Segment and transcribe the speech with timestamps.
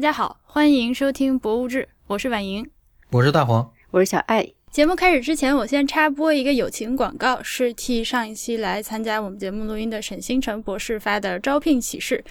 [0.00, 2.66] 大家好，欢迎收听《博物志》，我是婉莹，
[3.10, 4.50] 我是大黄，我是小爱。
[4.70, 12.24] 节目开始之前，我先插播一个友情广告，是替上一期来参加我们节目录音的沈星辰博士发的招聘启事。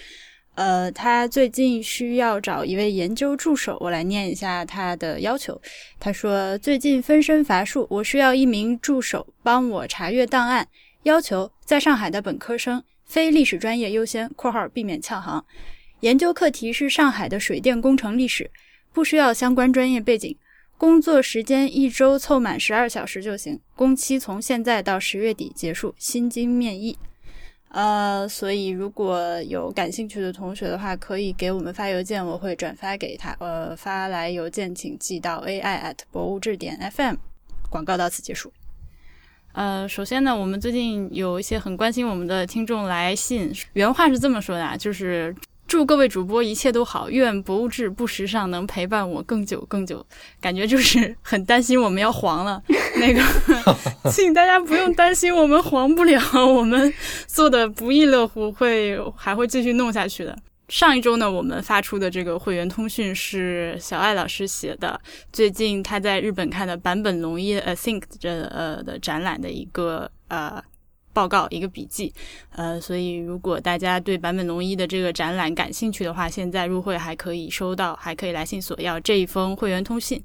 [0.56, 5.62] 呃，他最近需要找一位研究助手，我来念一下他的要求。
[6.00, 10.68] 他说：“最近分身乏术，我需要一名助手帮我查阅档案，
[11.04, 15.46] 要求在上海的本科生，非历史专业优先（括号避免翘行）。”
[16.02, 18.50] 研究课题是上海的水电工程历史，
[18.94, 20.34] 不需要相关专业背景。
[20.78, 23.60] 工作时间一周凑满十二小时就行。
[23.76, 26.98] 工期从现在到十月底结束，薪金面议。
[27.68, 33.36] 呃，所以如果有感兴趣的同学的话，可以给我们发邮件，我会转发给他。
[33.42, 37.18] 呃，发来邮件请寄到 ai at 博物志点 fm。
[37.70, 38.54] 广告到此结束。
[39.52, 45.36] 呃，首先呢，我们最近有一些很关心我们的听众来信，原话是这么说的，就是。
[45.70, 50.04] 祝各位主播一切都好，愿博物志不时尚能陪伴我更久更久。
[50.42, 52.60] 感觉就是很担心我们要黄了，
[52.98, 53.22] 那个，
[54.10, 56.92] 请大家不用担心，我们黄不了，我们
[57.28, 60.36] 做的不亦乐乎，会还会继续弄下去的。
[60.70, 65.00] 上一周呢，我们发出的这个会员通讯是小艾老师写的，
[65.32, 70.60] 最近他在日本看的坂本龙一呃 think 这呃的展览的一个呃。
[71.14, 72.14] 报告一个笔记，
[72.52, 80.24] 呃，所以如果大家对坂本龙一的这个展览感兴趣的话，现在入会还可以收到，还可以来信索要这一封会员通信。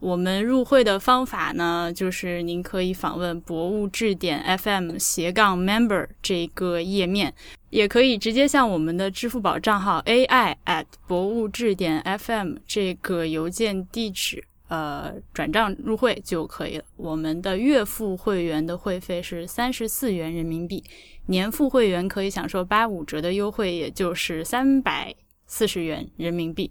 [0.00, 7.32] 我们入会的方法呢，就是您可以访问博物志点 FM 斜杠 Member 这个页面，
[7.70, 14.44] 也可以直接向我们的支付宝账号 AI at 博物志点 FM 这个邮件地址。
[14.72, 16.84] 呃，转账入会就可以了。
[16.96, 20.82] 我们的月付会员的会费是三十四元人民币，
[21.26, 25.14] 年付会员可以享受八五折的优惠，也就是三百
[25.46, 26.70] 四十元人民币。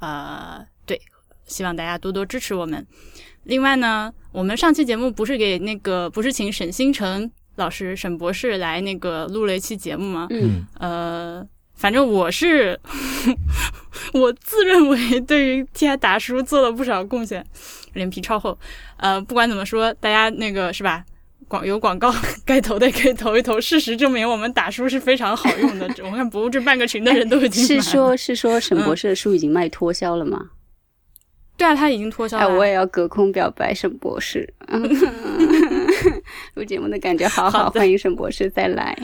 [0.00, 1.00] 呃，对，
[1.44, 2.84] 希望大家多多支持我们。
[3.44, 10.26] 另外呢，我们上期节目不是给那个不是请沈星辰老师、沈博士来那个录了一期节目吗？
[10.30, 11.48] 嗯，呃。
[11.78, 12.80] 反正我是，
[14.12, 17.44] 我自认为对于替他打书做了不少贡献，
[17.94, 18.58] 脸皮超厚。
[18.96, 21.04] 呃，不管怎么说，大家那个是吧？
[21.48, 22.12] 广有广告
[22.44, 23.60] 该投的可以投一投。
[23.60, 25.88] 事实证明，我们打书是非常好用的。
[26.02, 30.50] 我看博物志半个群的人都已经是说，是说沈博士的书已经卖脱销了吗？
[31.56, 32.44] 对啊，他已经脱销了。
[32.44, 34.52] 哎，我也要隔空表白沈博士。
[36.54, 38.98] 录节目的感觉好好，欢迎沈博士再来。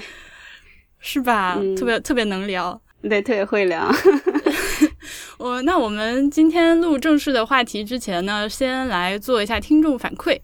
[0.99, 1.57] 是吧？
[1.77, 3.89] 特别特别能聊，对，特别会聊。
[5.39, 10.39] 我那我们今天录正式的话题之前呢，先来做一下听众反馈。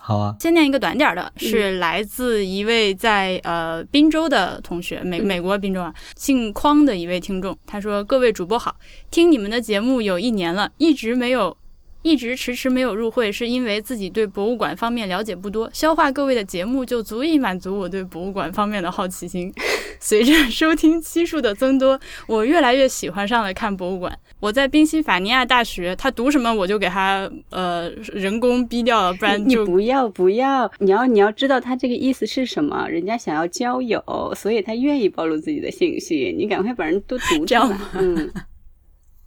[0.00, 7.56] 好啊，先念一个短点的，是来自一位在呃滨州的同学，美美国滨州啊，姓匡的一位听众。
[7.66, 8.76] 他说：“各位主播好，
[9.10, 11.56] 听你们的节目有一年了，一直没有。”
[12.04, 15.68] 一直迟迟没有入会，是因为自己对博物馆方面了解不多。
[15.72, 19.50] 消化各位的节目就足以满足我对博物馆方面的好奇心。
[19.98, 24.14] 随着收听期数的增多，我越来越喜欢上了看博物馆。
[24.38, 32.86] 我在宾夕法尼亚大学，他读什么我就给他呃人工逼掉了，不然你不要不要，你要你要知道他这个意思是什么。
[32.86, 34.02] 人家想要交友，
[34.36, 36.34] 所以他愿意暴露自己的信息。
[36.36, 38.30] 你赶快把人都读这样嗯。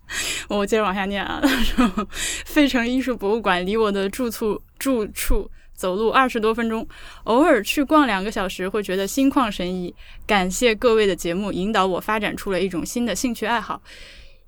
[0.50, 2.08] 我接着往下念啊，他说
[2.46, 6.88] ：“费城艺术博物馆离我的住处住处走路二十多分钟，
[7.26, 9.94] 偶尔去逛两个小时会觉得心旷神怡。
[10.26, 13.82] 感谢各位的节目引导我发展出了一种新的兴趣爱好，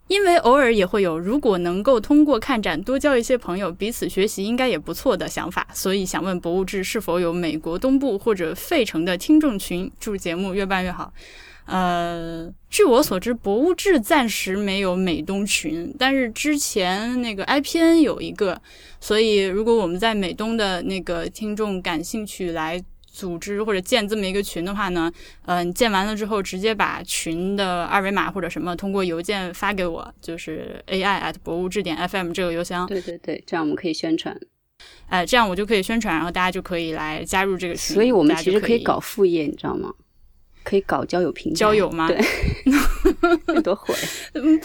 [0.07, 11.13] 因为偶尔也会有如果能够通过看展多交一些朋友，彼此学习应该也不错的想法，所以想问博物志是否有美国东部或者费城的听众群，祝节目越办越好。”
[11.69, 18.59] 呃，据我所知，博物志暂时没有美东群，但是之前那个 IPN 有一个，
[18.99, 25.11] 所以如果我们在美东的那个听众感兴趣来组织或者建这么一个群的话呢，
[25.45, 32.87] 嗯，建完了之后直接把群的二维码或者什么通过邮件发给我，就是 AI at 博物志点 FM 这个邮箱。
[32.87, 34.35] 对对对，这样我们可以宣传。
[35.07, 37.93] 哎，这样我就可以宣传，然后大家就可以来加入这个群。
[37.93, 39.91] 所以我们其实可以搞副业，你知道吗？
[40.69, 42.07] 可以搞交友平台，交友吗？
[42.07, 42.21] 对，
[43.63, 43.91] 多火。
[44.35, 44.61] 嗯，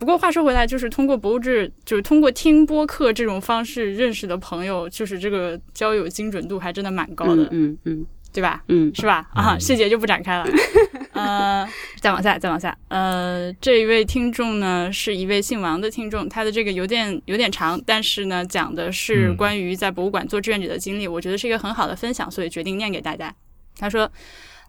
[0.00, 7.46] 不过话说回来，就是通过博物志，就是通过听播客这种方式认识的朋友，就是这个交友精准度还真的蛮高的。
[7.52, 8.64] 嗯嗯，对吧？
[8.66, 9.24] 嗯，是吧？
[9.34, 10.44] 啊，细节就不展开了。
[11.14, 11.64] 呃，
[12.00, 12.76] 再往下，再往下。
[12.88, 23.32] 呃，这一位听众呢，是一位姓王的听众，他的这个邮件有点长，但是呢，讲的是关于在博物馆做志愿者的经历，我觉得是一个很好的分享，所以决定念给大家。
[23.78, 24.10] 他说。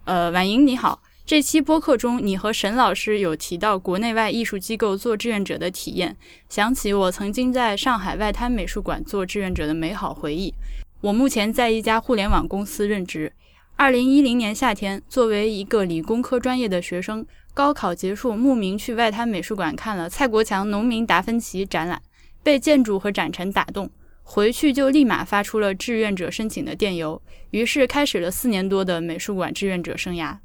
[0.07, 6.15] 呃，婉莹你好，这期播客中，你和沈老师有提到国内外艺术机构做志愿者的体验，
[6.47, 10.53] 想起我曾经在上海外滩美术馆做志愿者的美好回忆。
[11.01, 13.33] 我目前在一家互联网公司任职。
[13.75, 22.01] 二零一零年夏天，作为一个理工科专业的学生，高考结束，慕名去外滩美术馆看了蔡国强《农民达芬奇》展览，
[22.41, 23.89] 被建筑和展陈打动，
[24.29, 27.19] 回去就立马发出了志愿者申请的电邮，
[27.51, 30.37] 于是开始了四年多的美术馆志愿者生涯。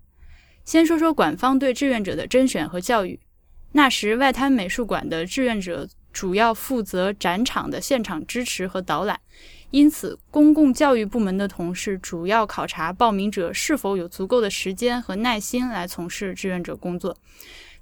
[0.65, 3.19] 先说说馆方对志愿者的甄选和教育。
[3.73, 9.19] 那时，外滩美术馆的志愿者主要负责展场的现场支持和导览，
[9.73, 17.17] 因此，公共教育部门的同事主要考察报名者是否有足够的时间和耐心来从事志愿者工作。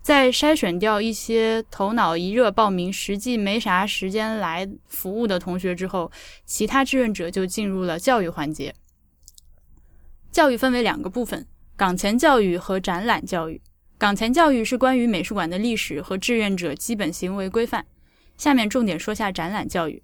[0.03, 6.11] 在筛选掉一些头脑一热报名、实际没啥时间来服务的同学之后，
[6.47, 8.75] 其他志愿者就进入了教育环节。
[10.33, 11.47] 教育分为两个部分。
[11.77, 13.61] 岗前教育和展览教育。
[13.99, 17.87] 岗前教育是关于美术馆的历史和志愿者基本行为规范。
[18.37, 20.03] 下面重点说下展览教育。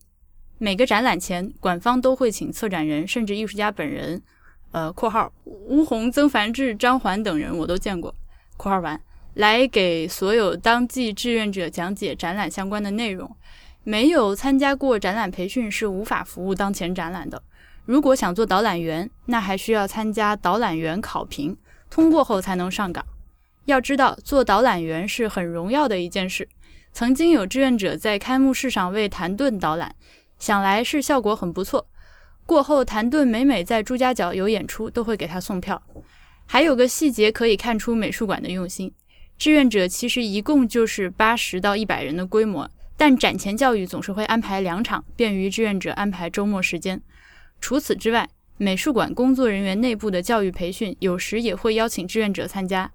[0.58, 4.22] 每个展览前，馆方都会请策展人甚至艺术家本人，
[4.72, 8.14] 呃（括号吴红、曾凡志、张环等人我都见过
[8.56, 9.00] ）（括号完）
[9.36, 13.30] 来给所有当季志愿者讲解展览相关的内容。
[13.84, 17.42] 没有参加过展览培训是无法服务当前展览的。
[17.84, 21.56] 如果想做导览员，那还需要参加导览员考评。
[21.90, 23.04] 通过后才能上岗。
[23.66, 26.48] 要知道，做导览员是很荣耀的一件事。
[26.92, 29.94] 曾经有志愿者在开幕式上为谭盾导览，
[30.38, 31.86] 想来是效果很不错。
[32.46, 35.80] 过后，谭盾每每在朱家角有演出，都会给他送票。
[36.46, 38.92] 还有个细节可以看出美术馆的用心：
[39.38, 47.00] 志愿者其实一共就是八十到一百人的规模，但展前教育总是会安排两场，便于志愿者安排周末时间。
[47.60, 52.90] 除此之外，美术馆工作人员内部的教育培训，有时也会邀请志愿者参加。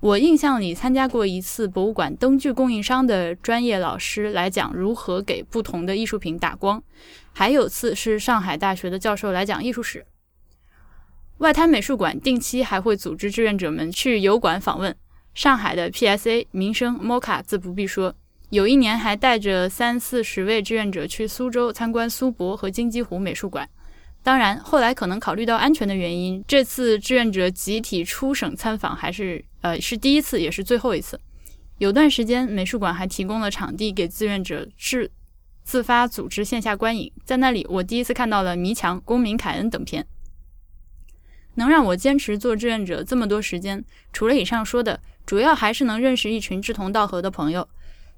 [0.00, 6.82] 我印象里参加过一次博物馆灯具供应商的专业老师来讲如何给不同的艺术品打光，
[7.32, 10.04] 还有次是上海大学的教授来讲艺术史。
[11.38, 14.96] 外滩美术馆定期还会组织志愿者们去油馆访问，
[15.34, 18.14] 上海的 PSA、民生、MOCA 自不必说。
[18.50, 23.68] 有一年还带着三四十位志愿者去苏州参观苏博和金鸡湖美术馆。
[24.22, 31.18] 当然，后来可能考虑到安全的原因，这次志愿者集体出省参访还是呃是第一次，也是最后一次。
[31.78, 35.10] 有段时间，美术馆还提供了场地给志愿者自
[35.64, 40.06] 自发组织线下观影，在那里我第一次看到了《迷墙》《公民凯恩》等片。
[41.54, 47.68] 能让我坚持做志愿者这么多时间，除了以上说的，主要还是能认识一群志同道合的朋友。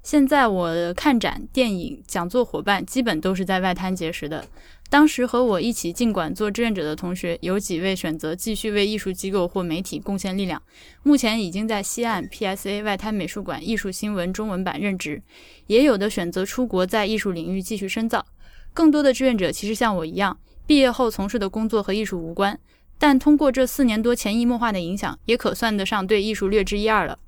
[0.03, 4.45] 现在我看展、电影、讲座伙伴基本都是在外滩结识的。
[4.87, 10.61] 当时和我一起进馆做志愿者的同学，有几位选择继续为艺术机构或媒体贡献力量，
[11.01, 15.17] 目前已经在西岸 PSA 外滩美术馆艺术新闻中文版任职；
[15.65, 18.23] 也有的选择出国，在艺术领域继续深造。
[18.75, 20.37] 更多的志愿者其实像我一样，
[20.67, 22.59] 毕业后从事的工作和艺术无关，
[22.97, 27.19] 但通过这四年多潜移默化的影响，也可算得上对艺术略知一二了。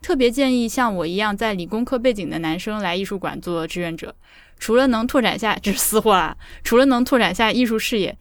[0.00, 4.14] 特别建议像我一样在理工科背景的男生来艺术馆做志愿者。
[4.58, 6.36] 除了能拓展下， 这是私货啦！
[6.64, 8.16] 除了能拓展下艺术视野，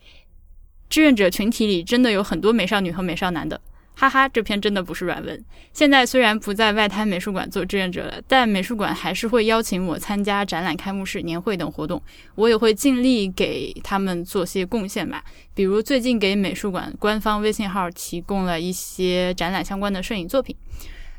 [0.90, 3.60] 志愿者群体里真的有很多美少女和美少男的，
[4.00, 4.30] 哈哈！
[4.30, 5.44] 这篇真的不是软文。
[5.74, 12.00] 现在虽然不在外滩美术馆做志愿者了，但美术馆还是会邀请我参加展览开幕式、年会等活动，
[12.36, 15.24] 我也会尽力给他们做些贡献吧。
[15.56, 20.56] 比如最近给美术馆官方微信号提供了一些展览相关的摄影作品。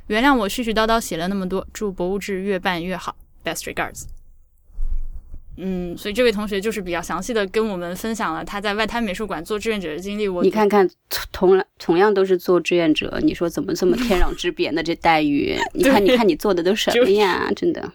[0.06, 3.16] 原谅我絮絮叨叨写了那么多，祝博物志越办越好。
[3.42, 4.17] Best regards。
[5.60, 10.28] 嗯，所以这位同学就是比较详细的跟我们分享了他在外滩美术馆做志愿者的经历。
[10.28, 10.88] 我你看看，
[11.32, 14.82] 同同样都是做志愿者，你说怎么这么天壤之别呢？
[14.82, 17.50] 这待遇，你看，你看你做的都什么呀？
[17.56, 17.92] 真的。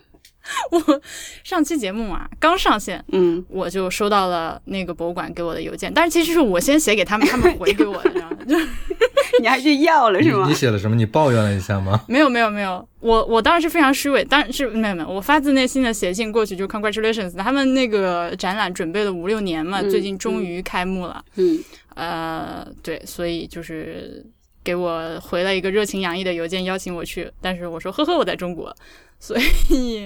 [0.71, 1.01] 我
[1.41, 8.11] 上期节目啊，刚上线，嗯，我就收到了那个博物馆给我的邮件，但是其实是我先写给他们，他们回给我的，
[8.45, 8.57] 就
[9.41, 10.45] 你还去要了是吗？
[10.47, 10.95] 你写了什么？
[10.95, 11.99] 你抱怨了一下吗？
[12.07, 21.59] 没有没有没有，我我当然是非常虚伪，当然是没有没有，我发自内心的写信过去就 congratulations，他们那个展览准备了五六年嘛，最近终于开幕了，嗯，
[21.95, 24.25] 呃，对，所以就是
[24.63, 28.75] 给我回了一个热情洋溢的邮件邀请我去，但是我说呵呵，我在中国。
[29.19, 29.37] 所
[29.69, 30.05] 以，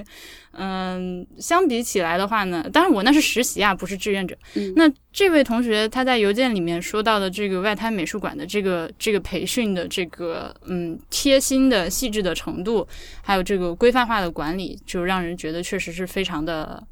[0.52, 4.36] 嗯，相比起来的话呢，当然我那是实习啊，不是志愿者。
[4.76, 12.86] 那这位同学他在邮件里面说到的这个外滩美术馆的这个这个培训的这个嗯贴心的细致的程度，
[13.22, 16.82] 还有这个规范化的管理，就让人觉得确实是非常的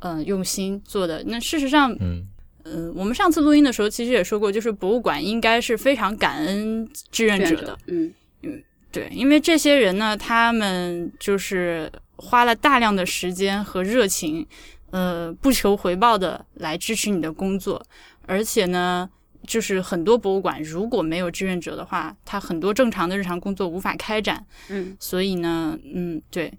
[0.00, 1.22] 嗯用心做的。
[1.26, 2.24] 那事实上，嗯
[2.64, 8.12] 嗯，我们上次录音的时候其实也说过，就是博物馆应该是非常感恩志愿者的，嗯。
[8.42, 8.58] 嗯，
[8.90, 14.46] 对，因为这些人呢，他们就是花了大量的时间和热情，
[14.90, 17.82] 呃，不求回报的来支持你的工作，
[18.26, 19.08] 而且呢，
[19.46, 24.44] 就是很多博物馆如果没有志愿者的话，他很多正常的日常工作无法开展。
[24.68, 26.52] 嗯，所以呢，嗯，对，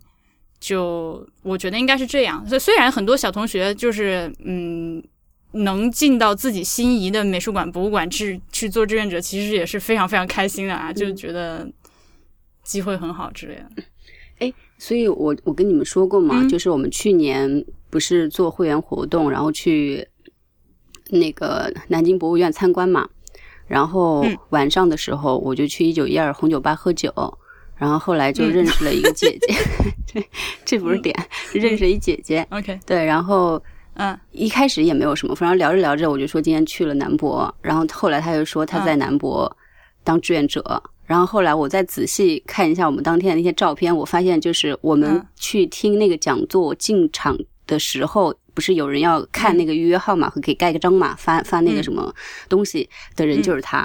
[0.60, 2.46] 就我觉得应该是这样。
[2.48, 5.03] 所以虽然很多小同学就是嗯。
[5.53, 11.70] 能进到自己心仪的美术馆、博物馆去去做志愿者，其实也是非常非常开心的啊，就觉得
[12.63, 13.84] 机会很好之类的。
[14.39, 20.03] 哎，所以我我跟你们说过嘛，就是我们去年不是做会员活动，然后去
[21.11, 23.07] 那个南京博物院参观嘛，
[23.67, 27.13] 然后晚上的时候我就去一九一二红酒吧喝酒，
[27.75, 29.53] 然后后来就认识了一个姐姐，
[30.11, 30.29] 这
[30.65, 31.15] 这不是点，
[31.53, 32.43] 认识一姐姐。
[32.50, 33.61] OK，对，然后。
[33.95, 39.53] 嗯，一开始也没有什么，反正聊着聊着，我就说今天去了南博，然后后来他又说他在南博
[40.01, 40.81] 当志愿者，
[41.12, 47.38] 然后后来我再仔细看一下我们当天的那些照片，我发现就是我们去听那个讲座进场
[47.68, 52.15] 的时候，不是有人要看那个预约号码和给盖个章嘛，发发那个什么
[52.48, 53.84] 东西的人就是他，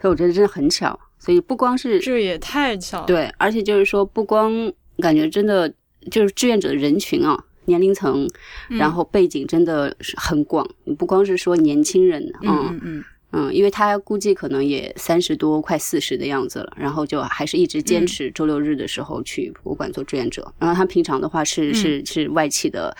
[0.00, 4.52] 所以我觉得真的很巧，所以不光是这也太巧了，对，而且就是说不光
[4.98, 5.72] 感觉真的
[6.10, 7.44] 就是志愿者的人群啊。
[7.66, 8.28] 年龄层，
[8.68, 13.04] 然后背景真的是很广，你不光是说年轻人，嗯嗯嗯，
[13.52, 22.96] 因为他估计可能也三十多快四十的样子了，然后就还是一直坚持周六日的时候去博物馆做志愿者，然后他平常的话是是是外企的，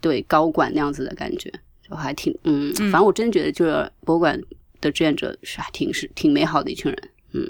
[0.00, 1.52] 对高管那样子的感觉，
[1.88, 4.40] 就还挺嗯，反正我真觉得就是博物馆
[4.80, 7.42] 的志愿者是还挺是挺美好的一群人，嗯，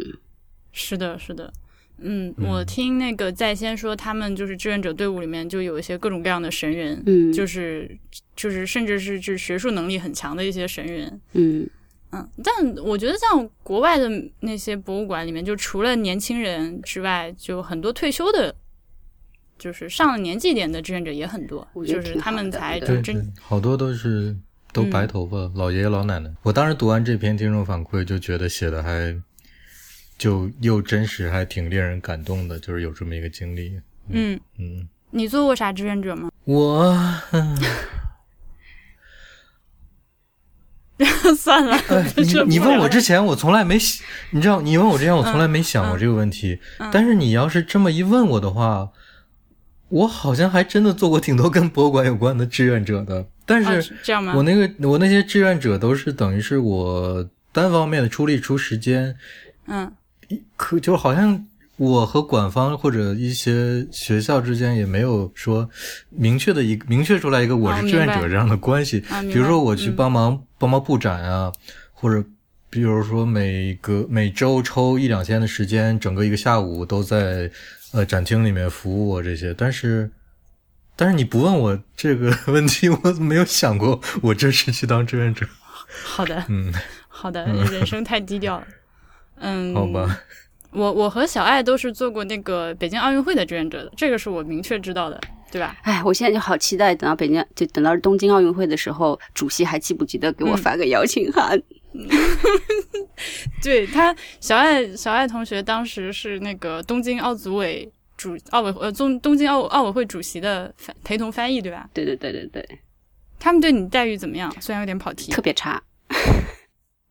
[0.72, 1.52] 是的，是的。
[2.00, 7.90] 嗯，我听那个在先说，他们就是志愿者队伍里面就有一些各种各样的神人，嗯，就是
[8.36, 11.68] 就是甚至是就是学术能力很强的一些神人，嗯
[12.10, 12.28] 嗯。
[12.42, 14.08] 但我觉得像国外的
[14.40, 18.54] 那些博物馆里面，就除了年轻人之外，就很多退休的，
[19.58, 24.36] 就是上了年纪点的志愿者也很多，就是他们才就真好多都是
[24.72, 26.30] 都白头发老爷爷老奶奶。
[26.42, 29.20] 我当时读完这篇听众反馈，就觉得写的还。
[30.18, 33.80] 就又真实，还挺令人感动的，就是有这么一个经历。
[34.08, 36.28] 嗯嗯，你做过啥志愿者吗？
[36.42, 36.92] 我
[41.36, 41.78] 算了，
[42.16, 46.58] 你你问我之前，我从来没想，你知道，你问我之前，我从来没想过这个问题。
[46.92, 48.90] 但是你要是这么一问我的话，
[49.88, 53.26] 我好像还真的做过挺多跟博物馆有关的志愿者的。
[53.46, 54.34] 但是这样吗？
[54.36, 59.16] 我那个我那些志愿者都是等于是我单方面的出力出时间，
[59.66, 59.92] 嗯。
[60.58, 61.46] 可就好像
[61.78, 65.70] 我和管方或者一些学校之间也没有说
[66.10, 69.00] 明确的一明确出来一个我是志愿者这样的关系。
[69.22, 71.52] 比如说我去帮忙帮忙布展啊，
[71.92, 72.22] 或者
[72.68, 77.50] 比如说每个每周抽一两天的时间，整个一个下午都在
[77.92, 79.54] 呃展厅里面服务我这些。
[79.54, 80.10] 但是
[80.96, 85.46] 但是你不问我这个 问题，我没有想过我这是去当志愿者。
[86.04, 86.74] 好的，嗯，
[87.06, 88.66] 好的，人生太低调了。
[89.36, 90.18] 嗯，好吧，
[90.70, 95.20] 我我和小爱都是做过那个北京奥运会的志愿者的，这个是我明确知道的，
[95.50, 95.76] 对吧？
[95.82, 101.60] 哎，我现在就好期待，等到北京就等到东京奥运会的时候，主席还记不记得给我发个邀请函？
[103.62, 110.72] 对他，小爱小爱同学当时是那个东京奥组委主奥委呃东东京奥奥委会主席的
[111.02, 111.88] 陪同翻译，对吧？
[111.94, 112.78] 对对对对对，
[113.40, 114.54] 他们对你待遇怎么样？
[114.60, 115.82] 虽然有点跑题，特别差。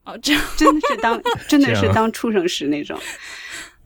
[0.06, 2.98] 哦，这样 真的是当真的是当畜生时那种，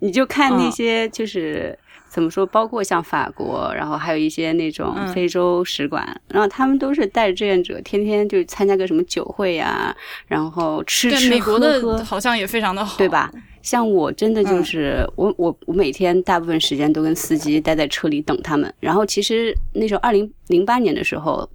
[0.02, 1.78] 你就看那些就是
[2.10, 9.96] 怎么说，包括像法国，然后还有一些那种非洲使馆，然后他们都是带着志愿者，天天就参加个什么酒会呀，
[10.28, 13.32] 然后吃吃喝喝，好像也非常的好，对吧？
[13.62, 21.48] 像我真的就是我我我每天大部分时间都跟司机待在车里等他们，然后其实那时候二零零八年的时候，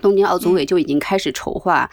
[0.00, 1.88] 东京奥组委就已经开始筹划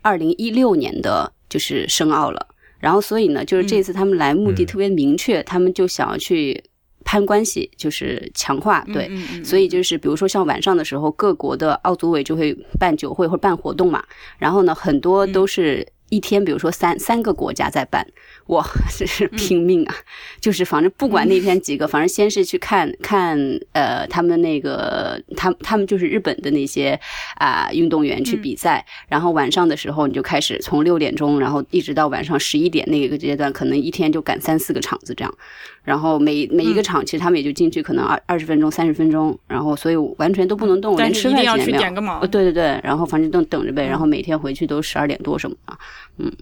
[0.00, 1.32] 二零一六年的。
[1.52, 2.46] 就是申奥了，
[2.82, 6.60] 然后所以呢，就是这次他们来目的特别明确，他们就想要去
[7.04, 9.08] 攀关系，就是强化对，
[9.44, 14.02] 所以就是比如说像晚上的时候，各国的奥组委就会办酒会或者办活动嘛，
[14.36, 18.06] 然后呢，很多都是一天，比如说三三个国家在办。
[18.48, 18.62] 哇，
[18.98, 19.94] 这是拼命啊！
[20.40, 23.38] 就是反正不管那天几个， 反正先是去看看，
[23.72, 27.00] 呃，他们那个，他他们就是日本的那些
[27.36, 35.34] 啊运动员去比赛，然后晚上的时候你就开始从六点钟，然后一直到晚上十一点那个阶段，可能一天就赶三四个场子这样，
[35.82, 41.78] 然后每每一个场其实他们也就进去可能二二十分钟、三十分钟，然后所以完全都不能动，连吃饭时间没有。
[41.78, 42.20] 点个毛。
[42.26, 45.78] 对对对，然后反正都等着呗，然后每天回去都十二点多什么的，
[46.18, 46.32] 嗯。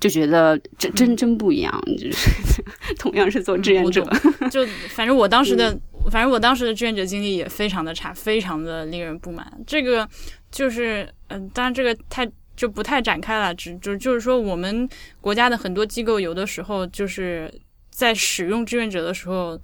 [0.00, 2.62] 就觉得真真真不一样， 就是
[2.98, 4.04] 同样是做志愿者，
[4.50, 5.70] 就反正我当时的，
[6.10, 9.46] 反正我当时的志愿者经历也非常的差，非常的令人不满。
[9.64, 10.06] 这个
[10.50, 14.86] 就是，嗯，当然这个太就不太展开了，只就就是说，我们
[15.20, 17.48] 国家的很多机构有的时候就是
[17.94, 19.58] 在使用志愿者的时候。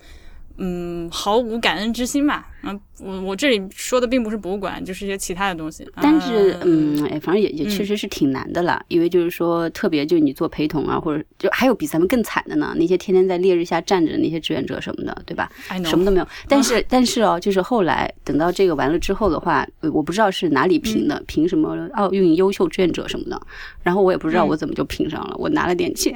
[0.62, 2.46] 嗯，毫无感恩之心吧。
[2.64, 5.88] 嗯，我我这里说的并不是博物馆，就是一些其他的东西。
[6.02, 8.84] 但是，嗯，哎，反正也也确实是挺难的了。
[8.88, 15.50] 因为就是说，特别就你做陪同啊，或者就还有比咱们更惨的呢，那些天天在烈日下站着的那些志愿者什么的，对吧？
[15.82, 16.28] 什么都没有。
[16.46, 23.40] 但是，但是哦，就是后来等到这个完了之后的话，我不知道是哪里评的，评什么奥运优秀志愿者什么的。
[23.82, 26.14] 然后我也不知道我怎么就评上了，我拿了点钱。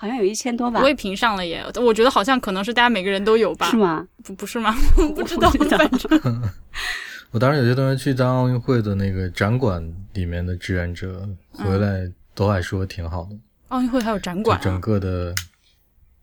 [0.00, 1.62] 好像有一千多吧，我也评上了耶。
[1.76, 3.68] 我觉得好像可能是大家每个人都有吧？
[3.70, 4.08] 是吗？
[4.24, 4.74] 不不是吗？
[5.14, 5.50] 不知道。
[5.50, 6.42] 反正
[7.32, 13.36] 我当时有些同学去当奥运会的那个展馆里面的志愿者，回来都还说挺好的。
[13.68, 14.58] 奥运会还有展馆？
[14.62, 15.34] 整个的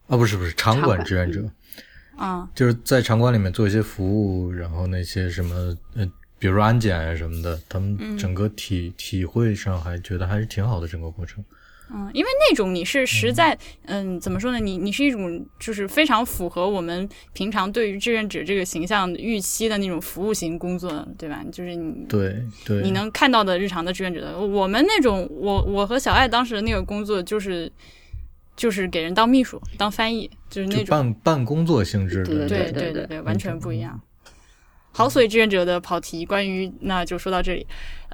[0.08, 1.48] 啊，不是不是场馆志愿者
[2.18, 4.04] 啊，就是在场馆里面做一些服
[4.44, 6.04] 务，然后那些什么呃，
[6.40, 11.46] 比如说安检啊什么的，他们整个体体会上还觉得还是挺好的整个过程。
[11.90, 14.60] 嗯，因为那种你是实在，嗯，怎么说呢？
[14.60, 21.42] 你你是一种就是非常符合我们平常对于志愿者这个形象预期的那种服务型工作，对吧？
[21.52, 27.72] 就是你对对，你能看到的日常的志愿者的，我们那种，我我和小爱当时的那个工作就是
[28.58, 34.02] 就是给人当秘书、当翻译，就是那种办办工作性质的，对对对对，完全不一样。
[34.92, 37.66] 好，所以志愿者的跑题，关于那就说到这里。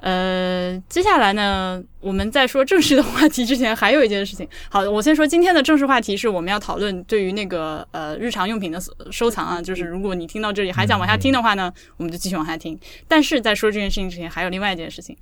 [0.04, 4.46] 呃，接下来呢，我们在说正式的话题之前，还有一件事情。
[4.68, 8.78] 好，我先说今天的正式话题是我们要讨论对于那个呃日常用品的
[9.10, 12.78] 收藏啊， 就是如果你听到这里还想往下听的话呢，我们就继续往下听。
[13.08, 15.16] 但是在说这件事情之前，还有另外一件事情，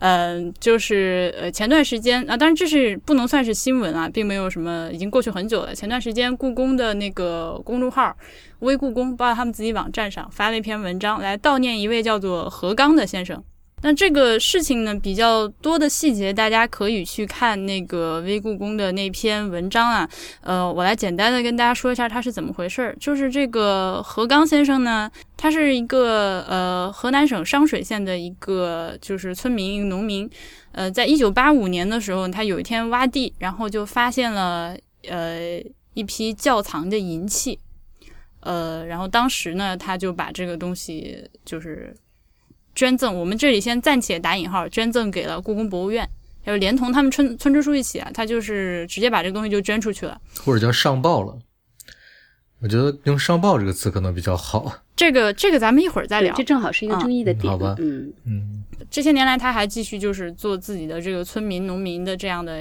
[0.00, 5.74] 嗯，就是呃前段时间啊，当然这是不能算是新闻啊，并没有什么，已经过去很久了。
[5.74, 8.14] 前段时间故宫的那个公众号
[8.60, 13.42] “微故宫”包括他们自己网站上发了一篇文章，来悼念一位叫做何刚的先生。
[13.80, 20.08] 那这个事情呢，比较多的细节，大家可以去看那个微故宫的那篇文章啊。
[20.40, 22.96] 呃，我来简单的跟大家说一下它是怎么回事儿。
[22.98, 30.28] 就是这个何刚先生呢，他是一个呃河南省商水县的一个就是村民，农民。
[30.72, 34.76] 呃，在一九八五年的时候，他有一天挖地，然后就发现了
[35.08, 35.62] 呃
[35.94, 37.58] 一批窖藏的银器。
[38.40, 41.94] 呃，然后当时呢，他就把这个东西就是。
[42.78, 46.08] 捐赠，我们这里先暂且打引号，捐赠给了故宫博物院，
[46.44, 51.36] 还有连同他们村村支书一起啊，他就是直接把这个东西就捐出去了，或者叫上报了。
[52.60, 54.72] 我觉得用上报这个词可能比较好。
[54.94, 57.52] 这个这个咱们一会儿再聊，这正好是一个争议的点。
[57.52, 62.60] 好吧，嗯嗯，这些年来他还继续就是做自己的这个村民农民的这样的。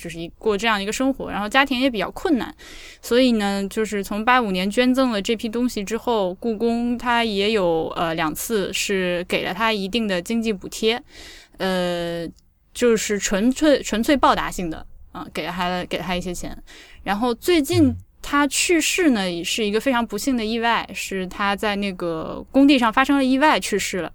[0.00, 2.54] 就是一过这样一个生活，然后家庭也比较困难，
[3.02, 11.02] 所以呢，就是从八五年捐赠了这批东西之后，故宫它也有呃两次是给了他一定的经济补贴，
[11.58, 12.26] 呃，
[12.72, 16.56] 就是纯粹纯粹报答性的啊，给了他给了他一些钱。
[17.02, 24.12] 然后最近他去世呢，也是一个非常不幸的意外，是他在那个工地上发生了意外去世了。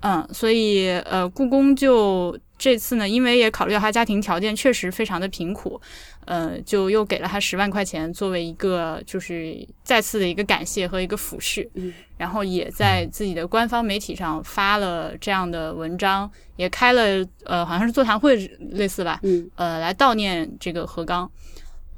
[0.00, 2.38] 嗯，所以呃，故宫就。
[2.60, 5.80] 这次呢，因为也考虑到他家庭条件确实非常的贫苦，
[6.24, 18.34] 呃，就又给了他十万块钱作为一个就是再次的一个感谢和一个抚恤，嗯，然后也在自己的官方媒体上发了这样的文章，也开了呃好像是座谈会
[18.72, 21.30] 类似吧，嗯，呃来悼念这个何刚，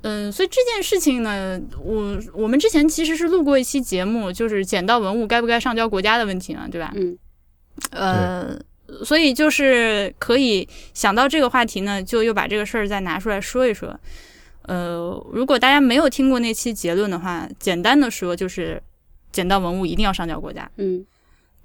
[0.03, 6.93] 嗯，所以这件事情呢，我我们之前其实是录过一期节目，就是捡到文物该不该上交国家的问题呢，对吧？
[6.97, 7.17] 嗯，
[7.91, 8.59] 呃。
[9.05, 13.97] 所以就是可以想到这个话题呢，就又把这个事儿再拿出来说一说。
[14.63, 14.99] 呃，
[15.33, 18.83] 如果大家没有听过那期结论的话，简单的说就是，
[19.31, 20.69] 捡到文物一定要上交国家。
[20.77, 21.07] 嗯，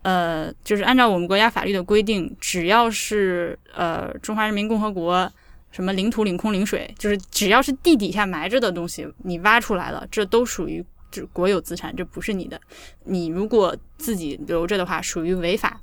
[0.03, 5.27] 呃，就是按照我们国家法律的规定，只要是呃中华人民共和国
[5.71, 12.61] 什么领土、领空、领水，就是只要是地底下埋着的东西，你挖出来了，这都属于就国有资产，这不是你的。
[13.05, 15.81] 你如果自己留着的话，属于违法。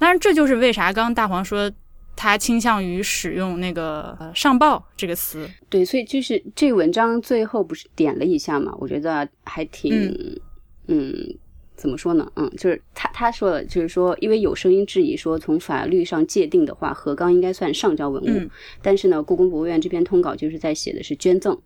[0.00, 1.70] 当然，这就是为啥刚刚大黄说
[2.16, 5.48] 他倾向于使用那个“上报”这个词。
[5.68, 8.74] 对，所以就是这文章最后不是点了一下嘛？
[8.80, 9.92] 我觉得还挺……
[10.88, 11.12] 嗯，
[11.76, 12.30] 怎么说呢？
[12.36, 18.50] 嗯，就是他他说的，就是说，因为有声音质疑说，从法律上界定的话，何刚应该算上交文物。
[18.82, 21.56] 但是呢，故宫博物院这篇通稿就是在写的是捐赠。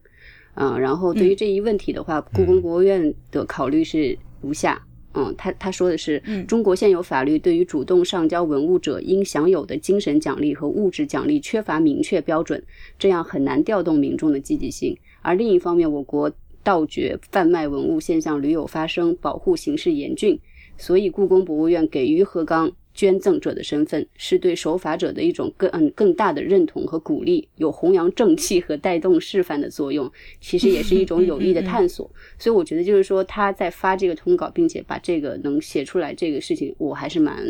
[0.56, 4.80] 嗯，然后对于这一问题的话，故宫博物院的考虑是如下。
[5.14, 12.62] 嗯，他他说的是，中国现有法律对于主动上交文物者应享有的精神奖励和物质奖励缺乏明确标准，
[12.98, 14.96] 这样很难调动民众的积极性。
[15.22, 16.30] 而另一方面，我国
[16.62, 20.38] 盗掘、贩卖文物现象屡有发生，保护形势严峻，
[20.76, 22.72] 所以故宫博物院给予何刚。
[22.94, 32.08] 捐赠者的身份是对守法者的一种更嗯更大的认同和鼓励，有弘扬正气和带动示范的作用，其实也是一种有益的探索。
[32.38, 37.44] 所以我觉得就是说他在发这个通稿，并且把这个能写出来这个事情，我还是蛮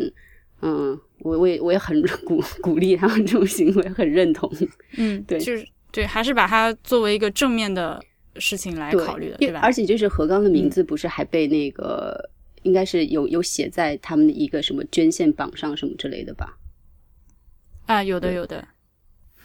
[0.61, 4.51] 嗯，我我也我也很 鼓鼓励他们这种行为，很认同。
[4.97, 8.03] 嗯， 对，就是对，还是把它作为一个正面的
[8.37, 9.59] 事情来考虑的，对吧？
[9.61, 12.31] 而且就是何刚的名字不是还被那个。
[12.65, 16.57] 应该是有有写在他们的一个什么捐献榜上什么之类的吧？
[17.85, 18.67] 啊，有的有的。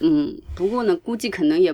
[0.01, 1.71] 嗯，不过呢，估计可能也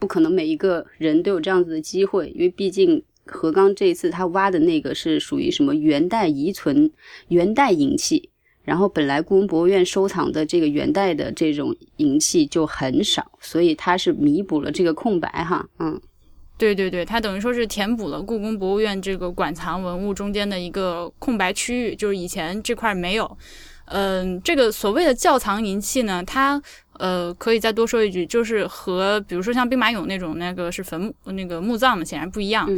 [0.00, 6.90] 不可能每一个人都有这样子的机会，因为毕竟何刚这一次他挖的那个是属于什么元代遗存
[7.28, 8.30] 元代银器，
[8.64, 16.00] 然后本来故宫博物院收藏的这个元代的这种银器就很少，所以他是弥补了这个空白哈，嗯。
[16.58, 23.38] 对对对，它等于说是填补了故宫博物院这个馆藏文物中间的一个空白区域，就是以前这块没有。
[23.86, 26.60] 嗯，这个所谓的窖藏银器呢，它
[26.98, 32.68] 呃可以再多说一句，就是和比如说像兵马俑那种那个是坟墓那个墓葬的显然不一样。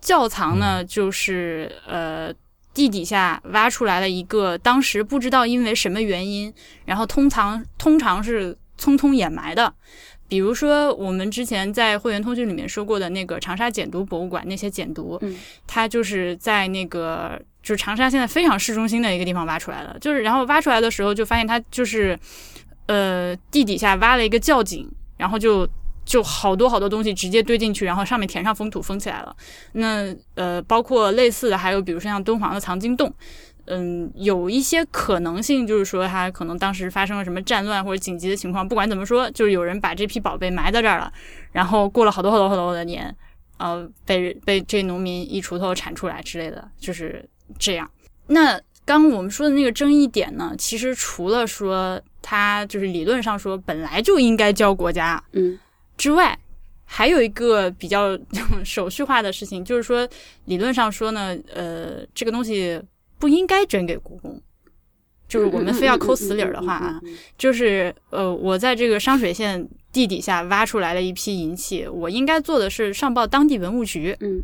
[0.00, 2.32] 窖藏呢，就是呃
[2.72, 6.52] 地底下挖出来的一个，当时不知道因为什么原因，
[6.84, 9.74] 然后通常通常是匆匆掩埋的。
[10.30, 22.16] 比如说，我们之前在会员通讯里面说过的那个长沙简牍博物馆那些简牍，嗯，它就是在那个就是长沙现在非常市中心的一个地方挖出来的，就是然后挖出来的时候就发现它就是
[22.86, 25.68] 呃地底下挖了一个窖井，然后就
[26.04, 29.34] 就好多好多东西直接堆进去，然后上面填上封土封起来了。
[29.72, 33.12] 那呃包括类似的还有比如说像敦煌的藏经洞。
[33.66, 41.12] 嗯，有一些可能性，就是说他可能当时发生了什么战乱或者紧急的情况，不管怎么说，就是有人把这批宝贝埋在这儿了，
[41.52, 43.14] 然后过了好多好多好多的年，
[43.58, 47.90] 呃，被被这农民一锄头铲出来之类的，就是这样。
[48.26, 55.58] 那刚我们说的那个争议点呢，其实除了说他就是理论上说本来就应该交国家，嗯，
[55.96, 56.38] 之外，
[56.84, 58.18] 还有一个比较
[58.64, 60.08] 手续化的事情，就是说
[60.46, 62.80] 理论上说呢，呃，这个东西。
[63.20, 64.42] 不应该捐给故宫，
[65.28, 67.00] 就是我们非要抠死理儿的话啊，
[67.38, 74.42] 就是呃，我在这个商水县地底下挖出来了一批银器，我应该做的是上报当地文物局，嗯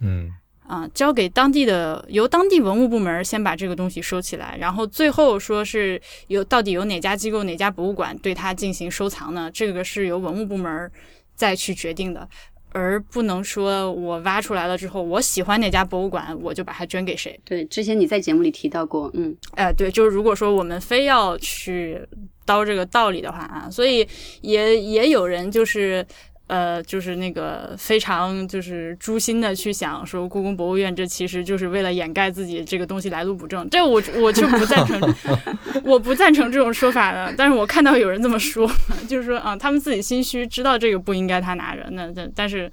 [0.00, 0.30] 嗯
[0.66, 9.50] 啊，交给当地的由当地文物部门先把这个东西收起来，然后最后说是由到底由哪家机构哪家博物馆对它进行收藏呢？
[9.52, 10.90] 这个是由文物部门
[11.34, 12.28] 再去决定的。
[12.72, 17.38] 而不能说我挖出来了之后，我喜欢哪家博物馆，我就把它捐给谁。
[17.44, 22.00] 对，之前你在节目里提到过，嗯，哎，对，就是如果说我们非要去
[22.46, 24.06] 叨这个道理的话啊，所以
[24.40, 26.06] 也也有人就是。
[26.50, 35.14] 呃，就是那个非常就是诛心的去想说，故宫博物院这其实就是为了掩盖自己这个东西来路不正，这我我就不赞成，
[35.86, 37.32] 我不赞成这种说法的。
[37.38, 38.68] 但是我看到有人这么说，
[39.08, 41.86] 就是说啊，他们自己心虚，知道这个不应该他拿着。
[41.92, 42.68] 那但但是，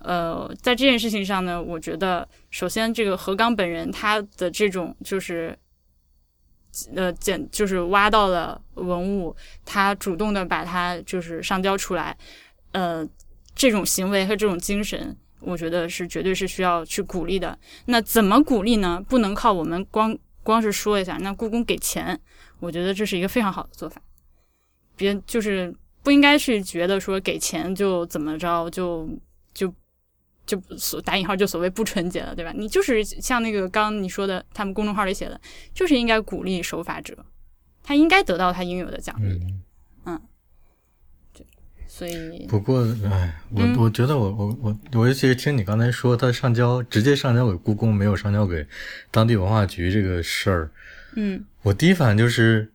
[0.00, 5.56] 呃，在这件事情上呢，我觉得首先这个何刚本人他的这种就是
[6.96, 12.16] 呃捡就是挖到了文物，他主动的把它就是上交出来，
[12.72, 13.06] 呃。
[13.60, 17.58] 这种行为和这种精神，我觉得是绝对是需要去鼓励的。
[17.84, 19.04] 那怎么鼓励呢？
[19.06, 21.18] 不能靠我们光光是说一下。
[21.18, 22.18] 那故宫给钱，
[22.58, 24.00] 我觉得这是一个非常好的做法。
[24.96, 29.06] 别就是不应该去觉得说给钱就怎么着，就
[29.52, 29.70] 就
[30.46, 32.54] 就所打引号就所谓不纯洁了，对吧？
[32.56, 35.38] 你就是像那个刚你说的，他们公众号里写的，
[35.74, 37.14] 就是应该鼓励守法者，
[37.82, 39.38] 他应该得到他应有的奖励。
[40.06, 40.18] 嗯。
[42.00, 48.66] 所以，不过，哎，我我觉得，我我我我尤其是听你刚才说，他上交直接上交给故宫，没有上交给
[49.10, 50.70] 当地文化局这个事儿，
[51.14, 52.72] 嗯，我第一反应就是，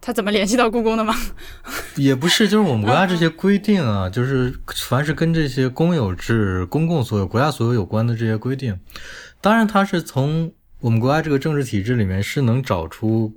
[0.00, 1.16] 他怎么联系到故宫的吗？
[1.98, 8.78] 也不是，就是我们国家这些规定啊，就是凡是跟这些公有制、公共所有、国家所有有关的这些规定，
[9.40, 13.36] 当然，他是从我们国家这个政治体制里面是能找出。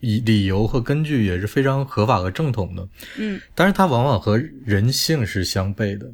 [0.00, 6.06] 以理由和根据也是非常合法和正统的，嗯，但是它往往和人性是相悖的，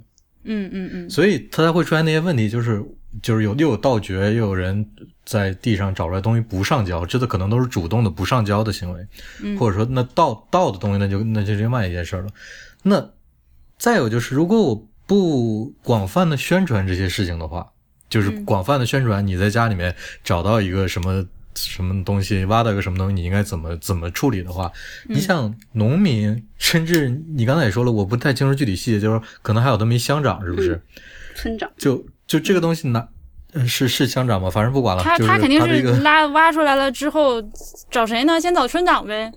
[0.45, 2.85] 嗯嗯嗯，所以它才会出现那些问题，就是
[3.23, 4.87] 就是有又有盗掘，又有人
[5.25, 12.29] 在地上找出来东西不上交，这个可能都是主动的不上交的行为，或者说那盗盗的东西那就那就另外一件事了。
[12.83, 13.11] 那
[13.79, 17.67] 再有就是，如果我不广泛的宣传这些事情的话，
[18.09, 24.71] 就是广泛的宣传，你在家里面找到一个什么什么东西，挖到一个什么东西，你应该怎么怎么处理的话，
[25.09, 30.81] 你像农民，甚至你刚才也说了，我不太清楚具体细节，就是可能还有那么一乡长，是不是？
[31.35, 31.71] 村长。
[31.77, 33.07] 就就这个东西拿。
[33.67, 34.49] 是是乡长吗？
[34.49, 35.03] 反正不管了。
[35.03, 37.43] 他他肯定是拉挖出来了之后
[37.91, 38.41] 找谁呢？
[38.41, 39.33] 先找村长呗。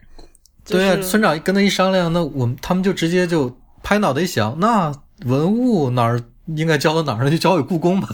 [0.64, 4.94] 对啊，村长跟他一商量，那我们他们就直接就拍脑袋一想，那
[5.26, 8.08] 文物哪儿应该交到哪儿，就交给故宫吧。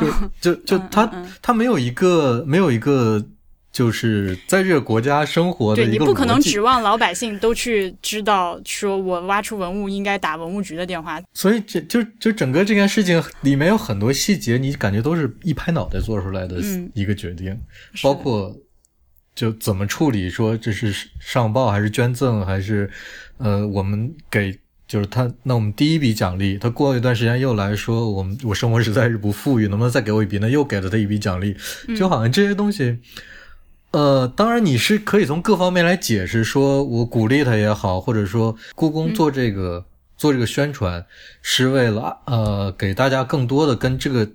[0.00, 1.12] 就就就他
[1.42, 3.22] 他没有一个没有一个。
[3.72, 11.18] 就是在这个国家生活的对你不可能指望老百姓都去知道，说我挖出文物应该打文物局的电话。
[11.32, 16.60] 所以这就就整个这件事情里面有很多细节，你感觉都是一拍脑袋做出来的
[16.92, 17.58] 一个决定，
[18.02, 18.54] 包括
[19.34, 22.90] 就怎么处理，说这是上报还是捐赠，还是
[23.38, 24.54] 呃我们给
[24.86, 30.38] 就是他那我们第一笔奖励，他过了一段时间又来说我们我生活实在是不富裕，能不能再给我一笔？
[30.38, 31.56] 那又给了他一笔奖励，
[31.96, 32.98] 就好像这些东西。
[33.92, 39.84] 呃，当然你是可以从各方面来解释，说我鼓励他也好，或者说故宫做这个
[40.16, 41.04] 做这个宣传
[41.42, 44.26] 是为了呃给大家更多的跟这个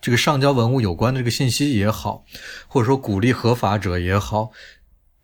[0.00, 2.24] 这个上交文物有关的这个信息也好，
[2.66, 4.50] 或者说鼓励合法者也好，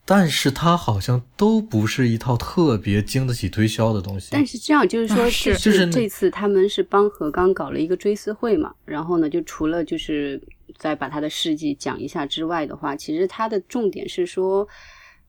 [0.04, 4.28] 但是它好像都不是一套特别经得起推销的东西。
[4.32, 10.38] 但是这样就是说，是就是这次他们是帮何刚搞了一个追思会嘛，然后呢，就除了就是。
[10.76, 14.66] 再把他的事迹讲一下之外的话，其实他的重点是说，